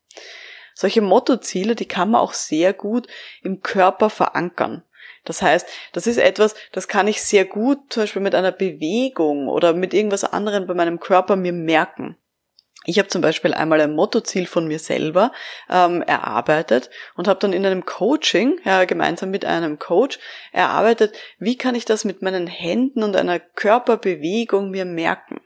Solche 0.74 1.02
Mottoziele, 1.02 1.74
die 1.74 1.86
kann 1.86 2.12
man 2.12 2.20
auch 2.20 2.32
sehr 2.32 2.72
gut 2.72 3.08
im 3.42 3.60
Körper 3.60 4.08
verankern. 4.08 4.82
Das 5.24 5.42
heißt, 5.42 5.66
das 5.92 6.06
ist 6.06 6.16
etwas, 6.16 6.54
das 6.72 6.88
kann 6.88 7.08
ich 7.08 7.22
sehr 7.22 7.44
gut 7.44 7.78
zum 7.90 8.04
Beispiel 8.04 8.22
mit 8.22 8.34
einer 8.34 8.52
Bewegung 8.52 9.48
oder 9.48 9.74
mit 9.74 9.92
irgendwas 9.92 10.24
anderem 10.24 10.66
bei 10.66 10.74
meinem 10.74 11.00
Körper 11.00 11.36
mir 11.36 11.52
merken. 11.52 12.16
Ich 12.86 12.98
habe 12.98 13.08
zum 13.08 13.20
Beispiel 13.20 13.52
einmal 13.52 13.80
ein 13.82 13.94
Mottoziel 13.94 14.46
von 14.46 14.66
mir 14.66 14.78
selber 14.78 15.32
ähm, 15.68 16.00
erarbeitet 16.02 16.88
und 17.14 17.28
habe 17.28 17.38
dann 17.38 17.52
in 17.52 17.66
einem 17.66 17.84
Coaching, 17.84 18.58
ja, 18.64 18.84
gemeinsam 18.86 19.30
mit 19.30 19.44
einem 19.44 19.78
Coach, 19.78 20.18
erarbeitet, 20.50 21.14
wie 21.38 21.58
kann 21.58 21.74
ich 21.74 21.84
das 21.84 22.06
mit 22.06 22.22
meinen 22.22 22.46
Händen 22.46 23.02
und 23.02 23.16
einer 23.16 23.38
Körperbewegung 23.38 24.70
mir 24.70 24.86
merken. 24.86 25.40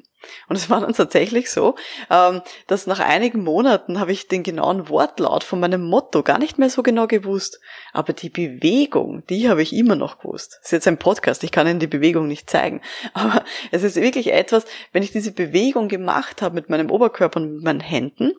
Und 0.49 0.57
es 0.57 0.71
war 0.71 0.81
dann 0.81 0.93
tatsächlich 0.93 1.51
so, 1.51 1.75
ähm, 2.11 2.43
dass 2.67 2.87
nach 2.87 3.01
einigen 3.01 3.43
Monaten 3.43 4.01
habe 4.01 4.13
ich 4.13 4.29
den 4.29 4.43
genauen 4.43 4.89
Wortlaut 4.89 5.45
von 5.45 5.61
meinem 5.61 5.85
Motto 5.85 6.23
gar 6.23 6.39
nicht 6.39 6.59
mehr 6.59 6.71
so 6.71 6.83
genau 6.83 7.07
gewusst. 7.07 7.61
Aber 7.93 8.13
die 8.13 8.31
Bewegung, 8.31 9.25
die 9.29 9.49
habe 9.49 9.63
ich 9.63 9.75
immer 9.75 9.97
noch 9.97 10.19
gewusst. 10.19 10.59
Das 10.61 10.67
ist 10.67 10.73
jetzt 10.73 10.89
ein 10.89 10.99
Podcast, 10.99 11.45
ich 11.45 11.53
kann 11.53 11.67
Ihnen 11.67 11.81
die 11.81 11.87
Bewegung 11.87 12.27
nicht 12.27 12.51
zeigen. 12.51 12.81
Aber 13.15 13.45
es 13.71 13.83
ist 13.83 13.97
wirklich 13.97 14.33
etwas, 14.33 14.65
wenn 14.93 15.03
ich 15.03 15.13
diese 15.13 15.33
Bewegung 15.33 15.89
gemacht 15.89 16.43
habe 16.43 16.55
mit 16.55 16.71
meinem 16.71 16.91
Oberkörper 16.91 17.41
und 17.41 17.57
mit 17.57 17.65
meinen 17.65 17.81
Händen, 17.81 18.33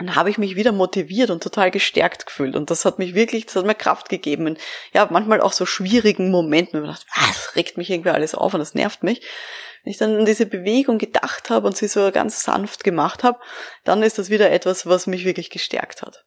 dann 0.00 0.16
habe 0.16 0.30
ich 0.30 0.38
mich 0.38 0.56
wieder 0.56 0.72
motiviert 0.72 1.28
und 1.28 1.42
total 1.42 1.70
gestärkt 1.70 2.24
gefühlt. 2.24 2.56
Und 2.56 2.70
das 2.70 2.86
hat 2.86 2.98
mich 2.98 3.14
wirklich, 3.14 3.44
das 3.44 3.56
hat 3.56 3.66
mir 3.66 3.74
Kraft 3.74 4.08
gegeben. 4.08 4.46
Und 4.46 4.58
ja, 4.94 5.06
manchmal 5.10 5.42
auch 5.42 5.52
so 5.52 5.66
schwierigen 5.66 6.30
Momenten, 6.30 6.74
wenn 6.74 6.86
man 6.86 6.92
dachte, 6.92 7.06
ah, 7.12 7.26
das 7.28 7.54
regt 7.54 7.76
mich 7.76 7.90
irgendwie 7.90 8.10
alles 8.10 8.34
auf 8.34 8.54
und 8.54 8.60
das 8.60 8.74
nervt 8.74 9.02
mich. 9.02 9.20
Wenn 9.84 9.90
ich 9.90 9.98
dann 9.98 10.16
an 10.16 10.24
diese 10.24 10.46
Bewegung 10.46 10.96
gedacht 10.96 11.50
habe 11.50 11.66
und 11.66 11.76
sie 11.76 11.86
so 11.86 12.10
ganz 12.12 12.42
sanft 12.42 12.82
gemacht 12.82 13.22
habe, 13.22 13.38
dann 13.84 14.02
ist 14.02 14.18
das 14.18 14.30
wieder 14.30 14.50
etwas, 14.50 14.86
was 14.86 15.06
mich 15.06 15.26
wirklich 15.26 15.50
gestärkt 15.50 16.00
hat. 16.00 16.24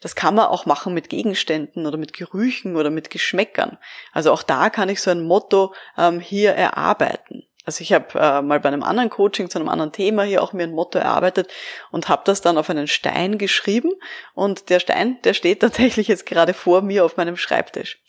Das 0.00 0.16
kann 0.16 0.34
man 0.34 0.46
auch 0.46 0.66
machen 0.66 0.92
mit 0.92 1.08
Gegenständen 1.08 1.86
oder 1.86 1.98
mit 1.98 2.12
Gerüchen 2.12 2.76
oder 2.76 2.90
mit 2.90 3.08
Geschmäckern. 3.08 3.78
Also 4.12 4.32
auch 4.32 4.42
da 4.42 4.68
kann 4.68 4.88
ich 4.88 5.00
so 5.00 5.12
ein 5.12 5.22
Motto 5.22 5.74
ähm, 5.96 6.18
hier 6.18 6.52
erarbeiten. 6.52 7.44
Also 7.64 7.82
ich 7.82 7.92
habe 7.92 8.18
äh, 8.18 8.42
mal 8.42 8.58
bei 8.58 8.68
einem 8.68 8.82
anderen 8.82 9.08
Coaching 9.08 9.48
zu 9.48 9.58
einem 9.58 9.68
anderen 9.68 9.92
Thema 9.92 10.24
hier 10.24 10.42
auch 10.42 10.52
mir 10.52 10.64
ein 10.64 10.72
Motto 10.72 10.98
erarbeitet 10.98 11.48
und 11.92 12.08
habe 12.08 12.22
das 12.24 12.40
dann 12.40 12.58
auf 12.58 12.68
einen 12.68 12.88
Stein 12.88 13.38
geschrieben 13.38 13.92
und 14.34 14.68
der 14.68 14.80
Stein, 14.80 15.20
der 15.22 15.32
steht 15.34 15.60
tatsächlich 15.60 16.08
jetzt 16.08 16.26
gerade 16.26 16.54
vor 16.54 16.82
mir 16.82 17.04
auf 17.04 17.16
meinem 17.16 17.36
Schreibtisch. 17.36 18.00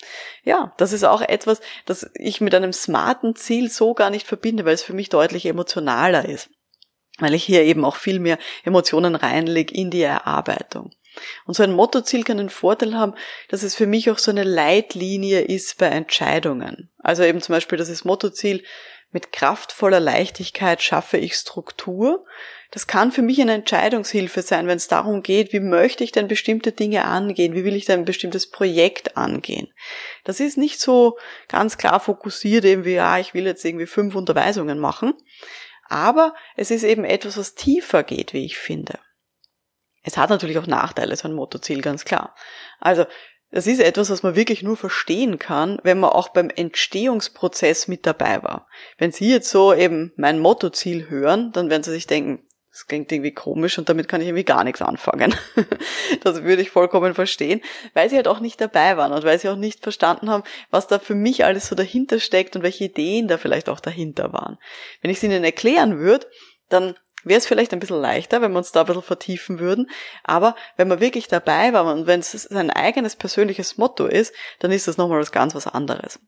Ja, 0.43 0.73
das 0.77 0.91
ist 0.91 1.03
auch 1.03 1.21
etwas, 1.21 1.61
das 1.85 2.09
ich 2.15 2.41
mit 2.41 2.55
einem 2.55 2.73
smarten 2.73 3.35
Ziel 3.35 3.69
so 3.69 3.93
gar 3.93 4.09
nicht 4.09 4.25
verbinde, 4.25 4.65
weil 4.65 4.73
es 4.73 4.83
für 4.83 4.93
mich 4.93 5.09
deutlich 5.09 5.45
emotionaler 5.45 6.27
ist, 6.27 6.49
weil 7.19 7.35
ich 7.35 7.43
hier 7.43 7.63
eben 7.63 7.85
auch 7.85 7.95
viel 7.95 8.19
mehr 8.19 8.39
Emotionen 8.63 9.13
reinlege 9.13 9.73
in 9.73 9.91
die 9.91 10.01
Erarbeitung. 10.01 10.91
Und 11.45 11.53
so 11.53 11.61
ein 11.61 11.73
Mottoziel 11.73 12.23
kann 12.23 12.37
den 12.37 12.49
Vorteil 12.49 12.95
haben, 12.95 13.13
dass 13.49 13.61
es 13.61 13.75
für 13.75 13.85
mich 13.85 14.09
auch 14.09 14.17
so 14.17 14.31
eine 14.31 14.43
Leitlinie 14.43 15.41
ist 15.41 15.77
bei 15.77 15.85
Entscheidungen. 15.85 16.91
Also 16.97 17.21
eben 17.21 17.39
zum 17.39 17.53
Beispiel, 17.53 17.77
das 17.77 17.89
ist 17.89 18.03
Mottoziel, 18.03 18.63
mit 19.13 19.31
kraftvoller 19.31 19.99
Leichtigkeit 19.99 20.81
schaffe 20.81 21.17
ich 21.17 21.35
Struktur. 21.35 22.25
Das 22.71 22.87
kann 22.87 23.11
für 23.11 23.21
mich 23.21 23.39
eine 23.39 23.53
Entscheidungshilfe 23.53 24.41
sein, 24.41 24.67
wenn 24.67 24.77
es 24.77 24.87
darum 24.87 25.21
geht, 25.21 25.53
wie 25.53 25.59
möchte 25.59 26.03
ich 26.03 26.11
denn 26.11 26.27
bestimmte 26.27 26.71
Dinge 26.71 27.05
angehen, 27.05 27.53
wie 27.53 27.63
will 27.63 27.75
ich 27.75 27.85
denn 27.85 27.99
ein 27.99 28.05
bestimmtes 28.05 28.49
Projekt 28.49 29.15
angehen. 29.15 29.71
Das 30.23 30.39
ist 30.39 30.57
nicht 30.57 30.79
so 30.79 31.17
ganz 31.47 31.77
klar 31.77 31.99
fokussiert, 31.99 32.65
eben 32.65 32.83
wie, 32.83 32.95
ja, 32.95 33.19
ich 33.19 33.35
will 33.35 33.45
jetzt 33.45 33.63
irgendwie 33.63 33.85
fünf 33.85 34.15
Unterweisungen 34.15 34.79
machen, 34.79 35.13
aber 35.87 36.33
es 36.55 36.71
ist 36.71 36.83
eben 36.83 37.05
etwas, 37.05 37.37
was 37.37 37.53
tiefer 37.53 38.01
geht, 38.01 38.33
wie 38.33 38.45
ich 38.45 38.57
finde. 38.57 38.97
Es 40.01 40.17
hat 40.17 40.31
natürlich 40.31 40.57
auch 40.57 40.67
Nachteile, 40.67 41.15
so 41.15 41.27
ein 41.27 41.33
Mottoziel, 41.33 41.81
ganz 41.81 42.03
klar. 42.03 42.35
Also 42.79 43.05
das 43.53 43.67
ist 43.67 43.79
etwas, 43.79 44.09
was 44.09 44.23
man 44.23 44.35
wirklich 44.35 44.63
nur 44.63 44.75
verstehen 44.75 45.37
kann, 45.37 45.79
wenn 45.83 45.99
man 45.99 46.09
auch 46.09 46.29
beim 46.29 46.49
Entstehungsprozess 46.49 47.87
mit 47.87 48.05
dabei 48.05 48.41
war. 48.41 48.67
Wenn 48.97 49.11
Sie 49.11 49.29
jetzt 49.29 49.49
so 49.49 49.73
eben 49.73 50.11
mein 50.15 50.39
Mottoziel 50.39 51.09
hören, 51.09 51.51
dann 51.51 51.69
werden 51.69 51.83
Sie 51.83 51.91
sich 51.91 52.07
denken, 52.07 52.47
das 52.71 52.87
klingt 52.87 53.11
irgendwie 53.11 53.35
komisch 53.35 53.77
und 53.77 53.87
damit 53.87 54.07
kann 54.07 54.19
ich 54.19 54.27
irgendwie 54.27 54.45
gar 54.45 54.63
nichts 54.63 54.81
anfangen. 54.81 55.35
das 56.23 56.41
würde 56.41 56.63
ich 56.63 56.71
vollkommen 56.71 57.13
verstehen, 57.13 57.61
weil 57.93 58.09
sie 58.09 58.15
halt 58.15 58.27
auch 58.27 58.39
nicht 58.39 58.59
dabei 58.59 58.97
waren 58.97 59.13
und 59.13 59.23
weil 59.23 59.37
sie 59.37 59.49
auch 59.49 59.55
nicht 59.55 59.83
verstanden 59.83 60.31
haben, 60.31 60.43
was 60.71 60.87
da 60.87 60.97
für 60.97 61.13
mich 61.13 61.45
alles 61.45 61.67
so 61.67 61.75
dahinter 61.75 62.19
steckt 62.19 62.55
und 62.55 62.63
welche 62.63 62.85
Ideen 62.85 63.27
da 63.27 63.37
vielleicht 63.37 63.69
auch 63.69 63.79
dahinter 63.79 64.33
waren. 64.33 64.57
Wenn 65.03 65.11
ich 65.11 65.17
es 65.17 65.23
ihnen 65.23 65.43
erklären 65.43 65.99
würde, 65.99 66.25
dann 66.69 66.95
wäre 67.23 67.37
es 67.37 67.47
vielleicht 67.47 67.73
ein 67.73 67.79
bisschen 67.79 68.01
leichter, 68.01 68.41
wenn 68.41 68.51
wir 68.51 68.57
uns 68.57 68.71
da 68.71 68.81
ein 68.81 68.85
bisschen 68.87 69.01
vertiefen 69.01 69.59
würden. 69.59 69.89
Aber 70.23 70.55
wenn 70.77 70.87
man 70.87 70.99
wirklich 70.99 71.27
dabei 71.27 71.73
war 71.73 71.85
und 71.85 72.07
wenn 72.07 72.19
es 72.19 72.31
sein 72.31 72.69
eigenes 72.69 73.15
persönliches 73.15 73.77
Motto 73.77 74.05
ist, 74.05 74.33
dann 74.59 74.71
ist 74.71 74.87
das 74.87 74.97
nochmal 74.97 75.19
was 75.19 75.31
ganz 75.31 75.55
was 75.55 75.67
anderes. 75.67 76.19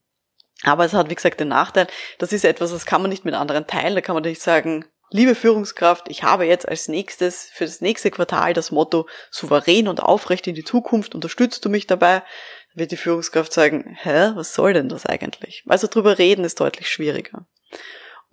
Aber 0.64 0.86
es 0.86 0.94
hat, 0.94 1.10
wie 1.10 1.16
gesagt, 1.16 1.40
den 1.40 1.50
Nachteil, 1.50 1.88
das 2.18 2.34
ist 2.34 2.46
etwas, 2.46 2.72
das 2.72 2.86
kann 2.86 3.02
man 3.02 3.10
nicht 3.10 3.26
mit 3.26 3.36
anderen 3.36 3.68
teilen. 3.68 3.96
Da 3.96 4.02
kann 4.02 4.16
man 4.16 4.24
nicht 4.24 4.42
sagen, 4.42 4.86
liebe 5.10 5.36
Führungskraft, 5.36 6.10
ich 6.10 6.24
habe 6.24 6.46
jetzt 6.46 6.68
als 6.68 6.88
nächstes 6.88 7.50
für 7.54 7.66
das 7.66 7.82
nächste 7.82 8.12
Quartal 8.12 8.54
das 8.54 8.72
Motto 8.72 9.08
souverän 9.32 9.88
und 9.88 10.02
aufrecht 10.02 10.48
in 10.48 10.56
die 10.56 10.64
Zukunft, 10.64 11.14
unterstützt 11.14 11.64
du 11.66 11.70
mich 11.70 11.88
dabei? 11.88 12.20
Dann 12.20 12.80
wird 12.80 12.92
die 12.92 12.98
Führungskraft 12.98 13.54
sagen, 13.54 13.98
hä, 14.02 14.32
was 14.36 14.54
soll 14.54 14.74
denn 14.74 14.90
das 14.90 15.06
eigentlich? 15.06 15.64
Also 15.68 15.88
drüber 15.88 16.18
reden 16.18 16.46
ist 16.46 16.60
deutlich 16.60 16.90
schwieriger. 16.90 17.46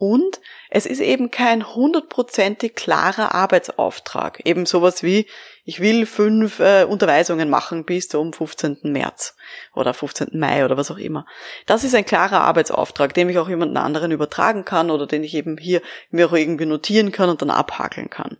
Und 0.02 0.40
es 0.68 0.84
ist 0.84 0.98
eben 0.98 1.30
kein 1.30 1.76
hundertprozentig 1.76 2.74
klarer 2.74 3.36
Arbeitsauftrag. 3.36 4.44
Eben 4.44 4.66
sowas 4.66 5.04
wie, 5.04 5.28
ich 5.64 5.78
will 5.78 6.06
fünf 6.06 6.58
äh, 6.58 6.82
Unterweisungen 6.82 7.48
machen 7.48 7.84
bis 7.84 8.08
zum 8.08 8.32
15. 8.32 8.78
März 8.82 9.36
oder 9.76 9.94
15. 9.94 10.30
Mai 10.32 10.64
oder 10.64 10.76
was 10.76 10.90
auch 10.90 10.98
immer. 10.98 11.24
Das 11.66 11.84
ist 11.84 11.94
ein 11.94 12.04
klarer 12.04 12.40
Arbeitsauftrag, 12.40 13.14
den 13.14 13.30
ich 13.30 13.38
auch 13.38 13.48
jemanden 13.48 13.76
anderen 13.76 14.10
übertragen 14.10 14.64
kann 14.64 14.90
oder 14.90 15.06
den 15.06 15.22
ich 15.22 15.34
eben 15.34 15.56
hier 15.56 15.80
mir 16.10 16.26
auch 16.26 16.32
irgendwie 16.32 16.66
notieren 16.66 17.12
kann 17.12 17.30
und 17.30 17.40
dann 17.40 17.50
abhakeln 17.50 18.10
kann. 18.10 18.38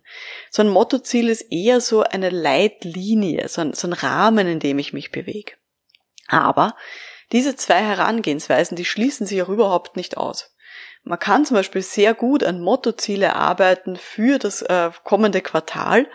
So 0.51 0.63
ein 0.63 0.69
Mottoziel 0.69 1.29
ist 1.29 1.45
eher 1.49 1.79
so 1.79 2.03
eine 2.03 2.29
Leitlinie, 2.29 3.47
so 3.47 3.61
ein, 3.61 3.71
so 3.71 3.87
ein 3.87 3.93
Rahmen, 3.93 4.49
in 4.49 4.59
dem 4.59 4.79
ich 4.79 4.91
mich 4.91 5.13
bewege. 5.13 5.53
Aber 6.27 6.75
diese 7.31 7.55
zwei 7.55 7.79
Herangehensweisen, 7.79 8.75
die 8.75 8.83
schließen 8.83 9.25
sich 9.25 9.41
auch 9.41 9.47
überhaupt 9.47 9.95
nicht 9.95 10.17
aus. 10.17 10.52
Man 11.03 11.19
kann 11.19 11.45
zum 11.45 11.55
Beispiel 11.55 11.81
sehr 11.81 12.13
gut 12.13 12.43
an 12.43 12.61
Mottoziele 12.61 13.25
erarbeiten 13.25 13.97
für 13.97 14.39
das 14.39 14.61
äh, 14.61 14.91
kommende 15.03 15.41
Quartal 15.41 16.07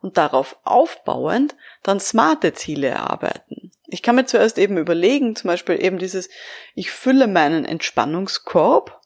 und 0.00 0.16
darauf 0.18 0.56
aufbauend 0.62 1.56
dann 1.82 1.98
smarte 1.98 2.52
Ziele 2.52 2.88
erarbeiten. 2.88 3.72
Ich 3.88 4.02
kann 4.02 4.14
mir 4.14 4.26
zuerst 4.26 4.58
eben 4.58 4.78
überlegen, 4.78 5.34
zum 5.34 5.48
Beispiel 5.48 5.82
eben 5.82 5.98
dieses, 5.98 6.28
ich 6.74 6.90
fülle 6.90 7.26
meinen 7.26 7.64
Entspannungskorb 7.64 9.00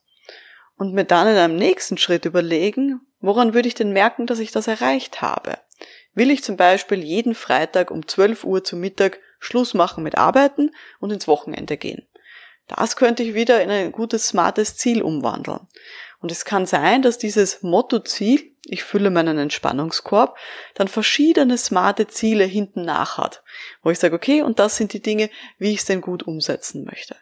und 0.76 0.92
mir 0.92 1.04
dann 1.04 1.28
in 1.28 1.36
einem 1.36 1.56
nächsten 1.56 1.96
Schritt 1.96 2.24
überlegen, 2.26 3.00
woran 3.20 3.54
würde 3.54 3.68
ich 3.68 3.74
denn 3.74 3.92
merken, 3.92 4.26
dass 4.26 4.38
ich 4.38 4.52
das 4.52 4.66
erreicht 4.66 5.22
habe? 5.22 5.58
Will 6.14 6.30
ich 6.30 6.42
zum 6.42 6.56
Beispiel 6.56 7.02
jeden 7.02 7.34
Freitag 7.34 7.90
um 7.90 8.06
12 8.06 8.44
Uhr 8.44 8.64
zu 8.64 8.76
Mittag 8.76 9.20
Schluss 9.38 9.72
machen 9.74 10.02
mit 10.02 10.18
Arbeiten 10.18 10.70
und 10.98 11.12
ins 11.12 11.28
Wochenende 11.28 11.76
gehen? 11.76 12.06
Das 12.76 12.96
könnte 12.96 13.22
ich 13.22 13.34
wieder 13.34 13.62
in 13.62 13.70
ein 13.70 13.92
gutes, 13.92 14.28
smartes 14.28 14.76
Ziel 14.76 15.02
umwandeln. 15.02 15.66
Und 16.20 16.30
es 16.30 16.44
kann 16.44 16.66
sein, 16.66 17.02
dass 17.02 17.18
dieses 17.18 17.62
Motto-Ziel, 17.62 18.54
ich 18.64 18.84
fülle 18.84 19.10
meinen 19.10 19.38
Entspannungskorb, 19.38 20.36
dann 20.74 20.88
verschiedene 20.88 21.56
smarte 21.56 22.06
Ziele 22.08 22.44
hinten 22.44 22.82
nach 22.82 23.18
hat, 23.18 23.42
wo 23.82 23.90
ich 23.90 23.98
sage, 23.98 24.14
okay, 24.14 24.42
und 24.42 24.58
das 24.58 24.76
sind 24.76 24.92
die 24.92 25.00
Dinge, 25.00 25.30
wie 25.58 25.72
ich 25.72 25.80
es 25.80 25.86
denn 25.86 26.00
gut 26.00 26.22
umsetzen 26.22 26.84
möchte. 26.84 27.16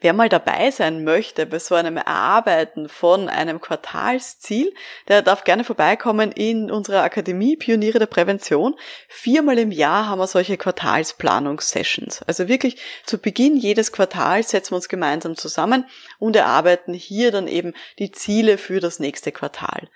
Wer 0.00 0.12
mal 0.12 0.28
dabei 0.28 0.70
sein 0.70 1.02
möchte 1.02 1.44
bei 1.44 1.58
so 1.58 1.74
einem 1.74 1.96
Erarbeiten 1.96 2.88
von 2.88 3.28
einem 3.28 3.60
Quartalsziel, 3.60 4.72
der 5.08 5.22
darf 5.22 5.42
gerne 5.42 5.64
vorbeikommen 5.64 6.30
in 6.30 6.70
unserer 6.70 7.02
Akademie 7.02 7.56
Pioniere 7.56 7.98
der 7.98 8.06
Prävention. 8.06 8.76
Viermal 9.08 9.58
im 9.58 9.72
Jahr 9.72 10.06
haben 10.06 10.20
wir 10.20 10.28
solche 10.28 10.56
Quartalsplanungssessions. 10.56 12.22
Also 12.22 12.46
wirklich 12.46 12.76
zu 13.06 13.18
Beginn 13.18 13.56
jedes 13.56 13.90
Quartals 13.90 14.50
setzen 14.50 14.70
wir 14.70 14.76
uns 14.76 14.88
gemeinsam 14.88 15.36
zusammen 15.36 15.84
und 16.20 16.36
erarbeiten 16.36 16.94
hier 16.94 17.32
dann 17.32 17.48
eben 17.48 17.74
die 17.98 18.12
Ziele 18.12 18.56
für 18.56 18.78
das 18.78 19.00
nächste 19.00 19.32
Quartal. 19.32 19.88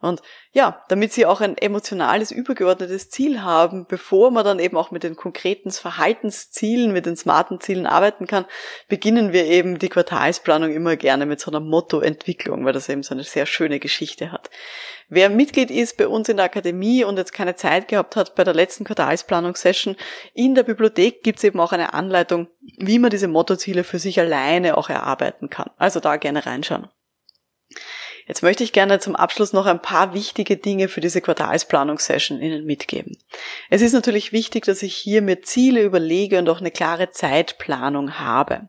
Und 0.00 0.22
ja, 0.52 0.82
damit 0.88 1.12
sie 1.12 1.26
auch 1.26 1.42
ein 1.42 1.58
emotionales, 1.58 2.30
übergeordnetes 2.30 3.10
Ziel 3.10 3.42
haben, 3.42 3.86
bevor 3.86 4.30
man 4.30 4.44
dann 4.44 4.58
eben 4.58 4.78
auch 4.78 4.90
mit 4.90 5.02
den 5.02 5.14
konkreten 5.14 5.70
Verhaltenszielen, 5.70 6.92
mit 6.92 7.04
den 7.04 7.16
smarten 7.16 7.60
Zielen 7.60 7.86
arbeiten 7.86 8.26
kann, 8.26 8.46
beginnen 8.88 9.32
wir 9.34 9.44
eben 9.44 9.78
die 9.78 9.90
Quartalsplanung 9.90 10.72
immer 10.72 10.96
gerne 10.96 11.26
mit 11.26 11.40
so 11.40 11.50
einer 11.50 11.60
Mottoentwicklung, 11.60 12.64
weil 12.64 12.72
das 12.72 12.88
eben 12.88 13.02
so 13.02 13.14
eine 13.14 13.24
sehr 13.24 13.44
schöne 13.44 13.78
Geschichte 13.78 14.32
hat. 14.32 14.48
Wer 15.10 15.28
Mitglied 15.28 15.70
ist 15.70 15.98
bei 15.98 16.08
uns 16.08 16.28
in 16.28 16.38
der 16.38 16.46
Akademie 16.46 17.04
und 17.04 17.18
jetzt 17.18 17.32
keine 17.32 17.56
Zeit 17.56 17.88
gehabt 17.88 18.16
hat 18.16 18.34
bei 18.36 18.44
der 18.44 18.54
letzten 18.54 18.84
Quartalsplanungssession, 18.84 19.96
in 20.32 20.54
der 20.54 20.62
Bibliothek 20.62 21.22
gibt 21.22 21.38
es 21.38 21.44
eben 21.44 21.60
auch 21.60 21.72
eine 21.72 21.92
Anleitung, 21.92 22.48
wie 22.78 22.98
man 22.98 23.10
diese 23.10 23.28
Mottoziele 23.28 23.84
für 23.84 23.98
sich 23.98 24.18
alleine 24.18 24.78
auch 24.78 24.88
erarbeiten 24.88 25.50
kann. 25.50 25.68
Also 25.76 26.00
da 26.00 26.16
gerne 26.16 26.46
reinschauen. 26.46 26.88
Jetzt 28.30 28.44
möchte 28.44 28.62
ich 28.62 28.72
gerne 28.72 29.00
zum 29.00 29.16
Abschluss 29.16 29.52
noch 29.52 29.66
ein 29.66 29.82
paar 29.82 30.14
wichtige 30.14 30.56
Dinge 30.56 30.86
für 30.86 31.00
diese 31.00 31.20
Quartalsplanungssession 31.20 32.40
Ihnen 32.40 32.64
mitgeben. 32.64 33.18
Es 33.70 33.82
ist 33.82 33.92
natürlich 33.92 34.30
wichtig, 34.30 34.64
dass 34.66 34.84
ich 34.84 34.94
hier 34.94 35.20
mir 35.20 35.42
Ziele 35.42 35.82
überlege 35.82 36.38
und 36.38 36.48
auch 36.48 36.60
eine 36.60 36.70
klare 36.70 37.10
Zeitplanung 37.10 38.20
habe. 38.20 38.68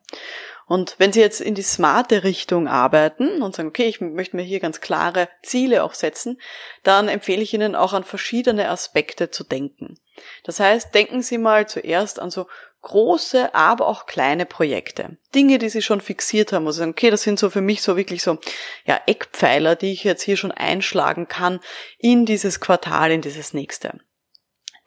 Und 0.65 0.96
wenn 0.98 1.13
Sie 1.13 1.20
jetzt 1.20 1.41
in 1.41 1.53
die 1.53 1.62
smarte 1.62 2.24
Richtung 2.24 2.68
arbeiten 2.68 3.44
und 3.44 3.56
sagen, 3.56 3.70
okay, 3.70 3.86
ich 3.86 4.01
möchte 4.01 4.36
mir 4.36 4.41
hier 4.41 4.60
ganz 4.60 4.82
klare 4.82 5.30
Ziele 5.44 5.84
auch 5.84 5.94
setzen, 5.94 6.41
dann 6.82 7.08
empfehle 7.08 7.44
ich 7.44 7.53
Ihnen 7.53 7.75
auch 7.75 7.94
an 7.94 8.03
verschiedene 8.03 8.68
Aspekte 8.68 9.30
zu 9.30 9.44
denken. 9.44 10.00
Das 10.44 10.60
heißt, 10.60 10.96
denken 10.96 11.22
Sie 11.22 11.38
mal 11.38 11.68
zuerst 11.68 12.20
an 12.20 12.32
so 12.32 12.48
große, 12.81 13.53
aber 13.53 13.88
auch 13.88 14.05
kleine 14.05 14.45
Projekte. 14.45 15.17
Dinge, 15.35 15.59
die 15.59 15.69
sie 15.69 15.81
schon 15.81 16.01
fixiert 16.01 16.51
haben, 16.51 16.69
sie 16.71 16.79
sagen, 16.79 16.91
okay, 16.91 17.09
das 17.09 17.23
sind 17.23 17.39
so 17.39 17.50
für 17.50 17.61
mich 17.61 17.81
so 17.81 17.95
wirklich 17.97 18.23
so, 18.23 18.39
ja, 18.85 19.00
Eckpfeiler, 19.05 19.75
die 19.75 19.91
ich 19.91 20.03
jetzt 20.03 20.23
hier 20.23 20.38
schon 20.38 20.51
einschlagen 20.51 21.27
kann 21.27 21.59
in 21.97 22.25
dieses 22.25 22.59
Quartal, 22.59 23.11
in 23.11 23.21
dieses 23.21 23.53
nächste. 23.53 24.00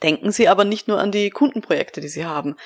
Denken 0.02 0.32
Sie 0.32 0.48
aber 0.48 0.64
nicht 0.64 0.88
nur 0.88 0.98
an 0.98 1.12
die 1.12 1.30
Kundenprojekte, 1.30 2.00
die 2.00 2.08
Sie 2.08 2.26
haben. 2.26 2.56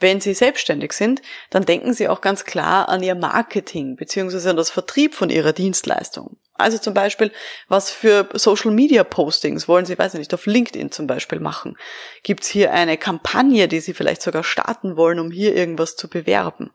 Wenn 0.00 0.20
Sie 0.20 0.34
selbstständig 0.34 0.92
sind, 0.94 1.22
dann 1.50 1.64
denken 1.64 1.92
Sie 1.92 2.08
auch 2.08 2.20
ganz 2.20 2.44
klar 2.44 2.88
an 2.88 3.02
Ihr 3.02 3.14
Marketing 3.14 3.94
bzw. 3.94 4.48
an 4.48 4.56
das 4.56 4.70
Vertrieb 4.70 5.14
von 5.14 5.30
Ihrer 5.30 5.52
Dienstleistung. 5.52 6.38
Also 6.58 6.76
zum 6.76 6.92
Beispiel, 6.92 7.30
was 7.68 7.90
für 7.90 8.28
Social 8.34 8.72
Media 8.72 9.04
Postings 9.04 9.68
wollen 9.68 9.86
Sie, 9.86 9.96
weiß 9.96 10.14
ich 10.14 10.18
nicht, 10.18 10.34
auf 10.34 10.46
LinkedIn 10.46 10.90
zum 10.90 11.06
Beispiel 11.06 11.38
machen? 11.38 11.78
Gibt 12.24 12.42
es 12.42 12.48
hier 12.48 12.72
eine 12.72 12.98
Kampagne, 12.98 13.68
die 13.68 13.78
Sie 13.78 13.94
vielleicht 13.94 14.22
sogar 14.22 14.42
starten 14.42 14.96
wollen, 14.96 15.20
um 15.20 15.30
hier 15.30 15.54
irgendwas 15.54 15.94
zu 15.94 16.08
bewerben? 16.08 16.72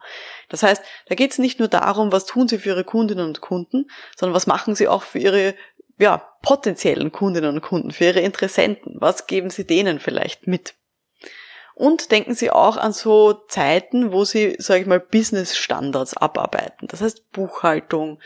Das 0.47 0.63
heißt, 0.63 0.81
da 1.07 1.15
geht 1.15 1.31
es 1.31 1.37
nicht 1.37 1.59
nur 1.59 1.67
darum, 1.67 2.13
was 2.13 2.25
tun 2.25 2.47
Sie 2.47 2.59
für 2.59 2.69
Ihre 2.69 2.85
Kundinnen 2.85 3.27
und 3.27 3.41
Kunden, 3.41 3.87
sondern 4.15 4.33
was 4.33 4.47
machen 4.47 4.73
Sie 4.73 4.87
auch 4.87 5.03
für 5.03 5.19
Ihre 5.19 5.53
ja, 5.99 6.17
potenziellen 6.41 7.11
Kundinnen 7.11 7.55
und 7.55 7.61
Kunden, 7.61 7.91
für 7.91 8.05
Ihre 8.05 8.21
Interessenten? 8.21 8.95
Was 8.99 9.27
geben 9.27 9.49
Sie 9.49 9.67
denen 9.67 9.99
vielleicht 9.99 10.47
mit? 10.47 10.75
Und 11.75 12.11
denken 12.11 12.35
Sie 12.35 12.51
auch 12.51 12.77
an 12.77 12.93
so 12.93 13.33
Zeiten, 13.33 14.11
wo 14.11 14.25
Sie, 14.25 14.55
sage 14.59 14.81
ich 14.81 14.87
mal, 14.87 14.99
Business-Standards 14.99 16.15
abarbeiten. 16.15 16.87
Das 16.87 17.01
heißt 17.01 17.31
Buchhaltung, 17.31 18.19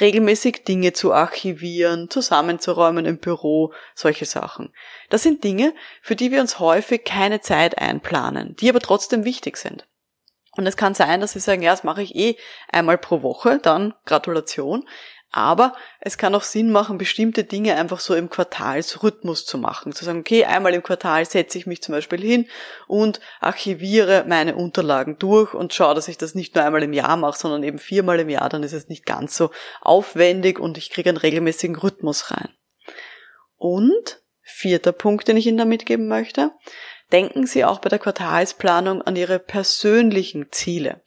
regelmäßig 0.00 0.64
Dinge 0.64 0.94
zu 0.94 1.12
archivieren, 1.12 2.08
zusammenzuräumen 2.08 3.04
im 3.04 3.18
Büro, 3.18 3.72
solche 3.94 4.24
Sachen. 4.24 4.72
Das 5.10 5.22
sind 5.22 5.44
Dinge, 5.44 5.74
für 6.00 6.16
die 6.16 6.30
wir 6.30 6.40
uns 6.40 6.58
häufig 6.58 7.04
keine 7.04 7.40
Zeit 7.40 7.78
einplanen, 7.78 8.56
die 8.56 8.70
aber 8.70 8.80
trotzdem 8.80 9.24
wichtig 9.24 9.58
sind. 9.58 9.86
Und 10.56 10.66
es 10.66 10.76
kann 10.76 10.94
sein, 10.94 11.20
dass 11.20 11.32
Sie 11.32 11.40
sagen, 11.40 11.62
ja, 11.62 11.72
das 11.72 11.82
mache 11.82 12.02
ich 12.02 12.14
eh 12.14 12.36
einmal 12.70 12.96
pro 12.96 13.22
Woche, 13.22 13.58
dann 13.58 13.94
Gratulation. 14.06 14.86
Aber 15.36 15.74
es 15.98 16.16
kann 16.16 16.32
auch 16.36 16.44
Sinn 16.44 16.70
machen, 16.70 16.96
bestimmte 16.96 17.42
Dinge 17.42 17.74
einfach 17.74 17.98
so 17.98 18.14
im 18.14 18.30
Quartalsrhythmus 18.30 19.44
zu 19.44 19.58
machen. 19.58 19.90
Zu 19.90 20.04
sagen, 20.04 20.20
okay, 20.20 20.44
einmal 20.44 20.74
im 20.74 20.82
Quartal 20.84 21.24
setze 21.26 21.58
ich 21.58 21.66
mich 21.66 21.82
zum 21.82 21.92
Beispiel 21.92 22.20
hin 22.20 22.46
und 22.86 23.18
archiviere 23.40 24.26
meine 24.28 24.54
Unterlagen 24.54 25.18
durch 25.18 25.52
und 25.52 25.74
schaue, 25.74 25.96
dass 25.96 26.06
ich 26.06 26.18
das 26.18 26.36
nicht 26.36 26.54
nur 26.54 26.62
einmal 26.62 26.84
im 26.84 26.92
Jahr 26.92 27.16
mache, 27.16 27.36
sondern 27.36 27.64
eben 27.64 27.80
viermal 27.80 28.20
im 28.20 28.28
Jahr. 28.28 28.48
Dann 28.48 28.62
ist 28.62 28.74
es 28.74 28.88
nicht 28.88 29.06
ganz 29.06 29.36
so 29.36 29.50
aufwendig 29.80 30.60
und 30.60 30.78
ich 30.78 30.90
kriege 30.90 31.08
einen 31.08 31.18
regelmäßigen 31.18 31.74
Rhythmus 31.74 32.30
rein. 32.30 32.50
Und 33.56 34.22
vierter 34.40 34.92
Punkt, 34.92 35.26
den 35.26 35.36
ich 35.36 35.48
Ihnen 35.48 35.58
da 35.58 35.64
mitgeben 35.64 36.06
möchte. 36.06 36.52
Denken 37.10 37.48
Sie 37.48 37.64
auch 37.64 37.80
bei 37.80 37.88
der 37.88 37.98
Quartalsplanung 37.98 39.02
an 39.02 39.16
Ihre 39.16 39.40
persönlichen 39.40 40.52
Ziele. 40.52 41.02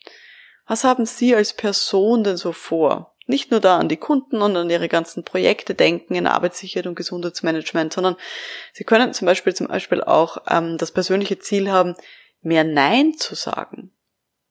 Was 0.65 0.83
haben 0.83 1.05
Sie 1.05 1.33
als 1.33 1.53
Person 1.53 2.25
denn 2.25 2.35
so 2.35 2.51
vor? 2.51 3.13
Nicht 3.27 3.51
nur 3.51 3.59
da 3.59 3.77
an 3.77 3.89
die 3.89 3.97
Kunden 3.97 4.41
und 4.41 4.55
an 4.55 4.69
ihre 4.69 4.87
ganzen 4.87 5.23
Projekte 5.23 5.75
denken 5.75 6.15
in 6.15 6.27
Arbeitssicherheit 6.27 6.87
und 6.87 6.95
Gesundheitsmanagement, 6.95 7.93
sondern 7.93 8.15
sie 8.73 8.83
können 8.83 9.13
zum 9.13 9.25
Beispiel 9.25 9.53
zum 9.53 9.67
Beispiel 9.67 10.03
auch 10.03 10.37
ähm, 10.49 10.77
das 10.77 10.91
persönliche 10.91 11.39
Ziel 11.39 11.71
haben, 11.71 11.95
mehr 12.41 12.63
Nein 12.63 13.15
zu 13.17 13.35
sagen. 13.35 13.91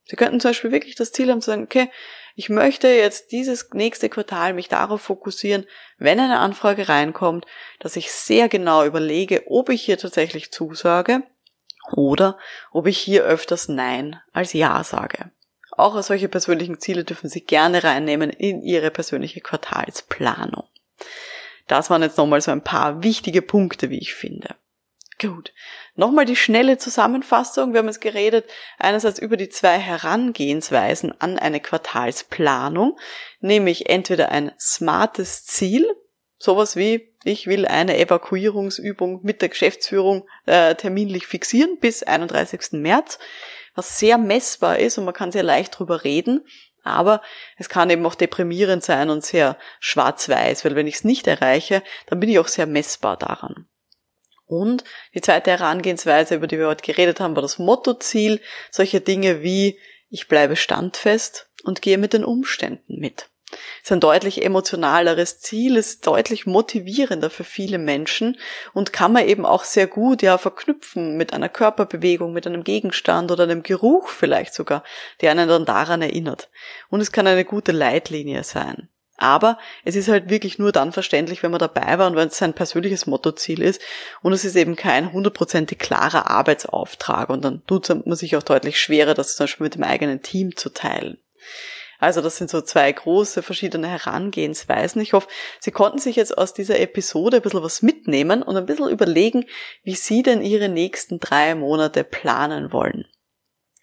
Sie 0.04 0.16
könnten 0.16 0.40
zum 0.40 0.50
Beispiel 0.50 0.70
wirklich 0.70 0.94
das 0.94 1.12
Ziel 1.12 1.30
haben 1.30 1.40
zu 1.40 1.50
sagen, 1.50 1.64
okay, 1.64 1.90
ich 2.36 2.48
möchte 2.50 2.88
jetzt 2.88 3.32
dieses 3.32 3.70
nächste 3.72 4.08
Quartal 4.08 4.52
mich 4.52 4.68
darauf 4.68 5.00
fokussieren, 5.00 5.66
wenn 5.98 6.20
eine 6.20 6.38
Anfrage 6.38 6.88
reinkommt, 6.88 7.46
dass 7.80 7.96
ich 7.96 8.12
sehr 8.12 8.48
genau 8.48 8.84
überlege, 8.84 9.44
ob 9.46 9.70
ich 9.70 9.82
hier 9.82 9.98
tatsächlich 9.98 10.52
zusage 10.52 11.22
oder 11.92 12.38
ob 12.72 12.86
ich 12.86 12.98
hier 12.98 13.24
öfters 13.24 13.68
Nein 13.68 14.20
als 14.32 14.52
Ja 14.52 14.84
sage. 14.84 15.30
Auch 15.76 16.00
solche 16.02 16.28
persönlichen 16.28 16.80
Ziele 16.80 17.04
dürfen 17.04 17.28
Sie 17.28 17.42
gerne 17.42 17.84
reinnehmen 17.84 18.30
in 18.30 18.62
Ihre 18.62 18.90
persönliche 18.90 19.40
Quartalsplanung. 19.40 20.64
Das 21.66 21.90
waren 21.90 22.02
jetzt 22.02 22.18
nochmal 22.18 22.40
so 22.40 22.50
ein 22.50 22.62
paar 22.62 23.02
wichtige 23.02 23.42
Punkte, 23.42 23.90
wie 23.90 23.98
ich 23.98 24.14
finde. 24.14 24.54
Gut. 25.18 25.52
Nochmal 25.94 26.26
die 26.26 26.36
schnelle 26.36 26.76
Zusammenfassung. 26.76 27.72
Wir 27.72 27.78
haben 27.78 27.86
jetzt 27.86 28.02
geredet 28.02 28.44
einerseits 28.78 29.18
über 29.18 29.36
die 29.38 29.48
zwei 29.48 29.78
Herangehensweisen 29.78 31.18
an 31.20 31.38
eine 31.38 31.60
Quartalsplanung, 31.60 32.98
nämlich 33.40 33.88
entweder 33.88 34.30
ein 34.30 34.52
smartes 34.58 35.46
Ziel, 35.46 35.86
sowas 36.38 36.76
wie 36.76 37.14
ich 37.24 37.46
will 37.46 37.66
eine 37.66 37.98
Evakuierungsübung 37.98 39.20
mit 39.22 39.40
der 39.40 39.48
Geschäftsführung 39.48 40.28
äh, 40.44 40.74
terminlich 40.74 41.26
fixieren 41.26 41.78
bis 41.80 42.02
31. 42.02 42.72
März 42.72 43.18
was 43.76 43.98
sehr 43.98 44.18
messbar 44.18 44.78
ist 44.78 44.98
und 44.98 45.04
man 45.04 45.14
kann 45.14 45.30
sehr 45.30 45.44
leicht 45.44 45.78
drüber 45.78 46.02
reden. 46.02 46.44
Aber 46.82 47.20
es 47.58 47.68
kann 47.68 47.90
eben 47.90 48.06
auch 48.06 48.14
deprimierend 48.14 48.82
sein 48.82 49.10
und 49.10 49.24
sehr 49.24 49.56
schwarz-weiß, 49.80 50.64
weil 50.64 50.76
wenn 50.76 50.86
ich 50.86 50.96
es 50.96 51.04
nicht 51.04 51.26
erreiche, 51.26 51.82
dann 52.06 52.20
bin 52.20 52.28
ich 52.28 52.38
auch 52.38 52.48
sehr 52.48 52.66
messbar 52.66 53.16
daran. 53.16 53.68
Und 54.46 54.84
die 55.12 55.20
zweite 55.20 55.50
Herangehensweise, 55.50 56.36
über 56.36 56.46
die 56.46 56.58
wir 56.58 56.68
heute 56.68 56.84
geredet 56.84 57.18
haben, 57.18 57.34
war 57.34 57.42
das 57.42 57.58
Mottoziel. 57.58 58.40
Solche 58.70 59.00
Dinge 59.00 59.42
wie 59.42 59.78
ich 60.08 60.28
bleibe 60.28 60.54
standfest 60.54 61.50
und 61.64 61.82
gehe 61.82 61.98
mit 61.98 62.12
den 62.12 62.24
Umständen 62.24 63.00
mit 63.00 63.28
ist 63.82 63.92
ein 63.92 64.00
deutlich 64.00 64.44
emotionaleres 64.44 65.38
Ziel, 65.40 65.76
ist 65.76 66.06
deutlich 66.06 66.46
motivierender 66.46 67.30
für 67.30 67.44
viele 67.44 67.78
Menschen 67.78 68.36
und 68.72 68.92
kann 68.92 69.12
man 69.12 69.26
eben 69.26 69.46
auch 69.46 69.64
sehr 69.64 69.86
gut 69.86 70.22
ja 70.22 70.38
verknüpfen 70.38 71.16
mit 71.16 71.32
einer 71.32 71.48
Körperbewegung, 71.48 72.32
mit 72.32 72.46
einem 72.46 72.64
Gegenstand 72.64 73.30
oder 73.30 73.44
einem 73.44 73.62
Geruch 73.62 74.08
vielleicht 74.08 74.54
sogar, 74.54 74.82
der 75.20 75.30
einen 75.30 75.48
dann 75.48 75.64
daran 75.64 76.02
erinnert. 76.02 76.50
Und 76.88 77.00
es 77.00 77.12
kann 77.12 77.26
eine 77.26 77.44
gute 77.44 77.72
Leitlinie 77.72 78.42
sein. 78.42 78.88
Aber 79.18 79.58
es 79.84 79.96
ist 79.96 80.08
halt 80.08 80.28
wirklich 80.28 80.58
nur 80.58 80.72
dann 80.72 80.92
verständlich, 80.92 81.42
wenn 81.42 81.50
man 81.50 81.60
dabei 81.60 81.98
war 81.98 82.06
und 82.06 82.16
wenn 82.16 82.28
es 82.28 82.36
sein 82.36 82.52
persönliches 82.52 83.06
Mottoziel 83.06 83.62
ist. 83.62 83.80
Und 84.20 84.34
es 84.34 84.44
ist 84.44 84.56
eben 84.56 84.76
kein 84.76 85.12
hundertprozentig 85.12 85.78
klarer 85.78 86.30
Arbeitsauftrag. 86.30 87.30
Und 87.30 87.42
dann 87.42 87.64
tut 87.66 87.88
man 87.88 88.16
sich 88.16 88.36
auch 88.36 88.42
deutlich 88.42 88.78
schwerer, 88.78 89.14
das 89.14 89.36
zum 89.36 89.44
Beispiel 89.44 89.64
mit 89.64 89.74
dem 89.76 89.84
eigenen 89.84 90.20
Team 90.20 90.54
zu 90.54 90.68
teilen. 90.68 91.18
Also 92.06 92.20
das 92.20 92.36
sind 92.36 92.48
so 92.48 92.60
zwei 92.60 92.92
große 92.92 93.42
verschiedene 93.42 93.88
Herangehensweisen. 93.88 95.02
Ich 95.02 95.12
hoffe, 95.12 95.26
Sie 95.58 95.72
konnten 95.72 95.98
sich 95.98 96.14
jetzt 96.14 96.38
aus 96.38 96.54
dieser 96.54 96.78
Episode 96.78 97.38
ein 97.38 97.42
bisschen 97.42 97.64
was 97.64 97.82
mitnehmen 97.82 98.44
und 98.44 98.56
ein 98.56 98.64
bisschen 98.64 98.88
überlegen, 98.88 99.44
wie 99.82 99.96
Sie 99.96 100.22
denn 100.22 100.40
Ihre 100.40 100.68
nächsten 100.68 101.18
drei 101.18 101.56
Monate 101.56 102.04
planen 102.04 102.72
wollen. 102.72 103.06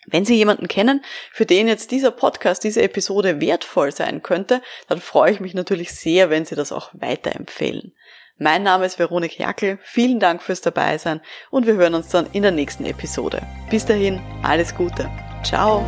Wenn 0.08 0.24
Sie 0.24 0.36
jemanden 0.36 0.70
kennen, 0.70 1.04
für 1.34 1.46
den 1.46 1.68
jetzt 1.68 1.92
dieser 1.92 2.12
Podcast, 2.12 2.64
diese 2.64 2.82
Episode 2.82 3.42
wertvoll 3.42 3.92
sein 3.92 4.24
könnte, 4.24 4.62
dann 4.88 5.02
freue 5.02 5.34
ich 5.34 5.42
mich 5.42 5.54
natürlich 5.54 5.92
sehr, 5.92 6.30
wenn 6.30 6.46
Sie 6.46 6.56
das 6.56 6.72
auch 6.72 6.92
weiterempfehlen. 6.94 7.94
Mein 8.38 8.64
Name 8.64 8.86
ist 8.86 9.00
Veronik 9.00 9.38
Jackel, 9.38 9.80
vielen 9.84 10.22
Dank 10.22 10.42
fürs 10.42 10.62
Dabeisein 10.62 11.20
und 11.52 11.68
wir 11.68 11.74
hören 11.74 11.94
uns 11.94 12.08
dann 12.08 12.28
in 12.32 12.44
der 12.44 12.52
nächsten 12.52 12.86
Episode. 12.86 13.42
Bis 13.70 13.86
dahin, 13.86 14.22
alles 14.44 14.74
Gute. 14.74 15.10
Ciao. 15.44 15.84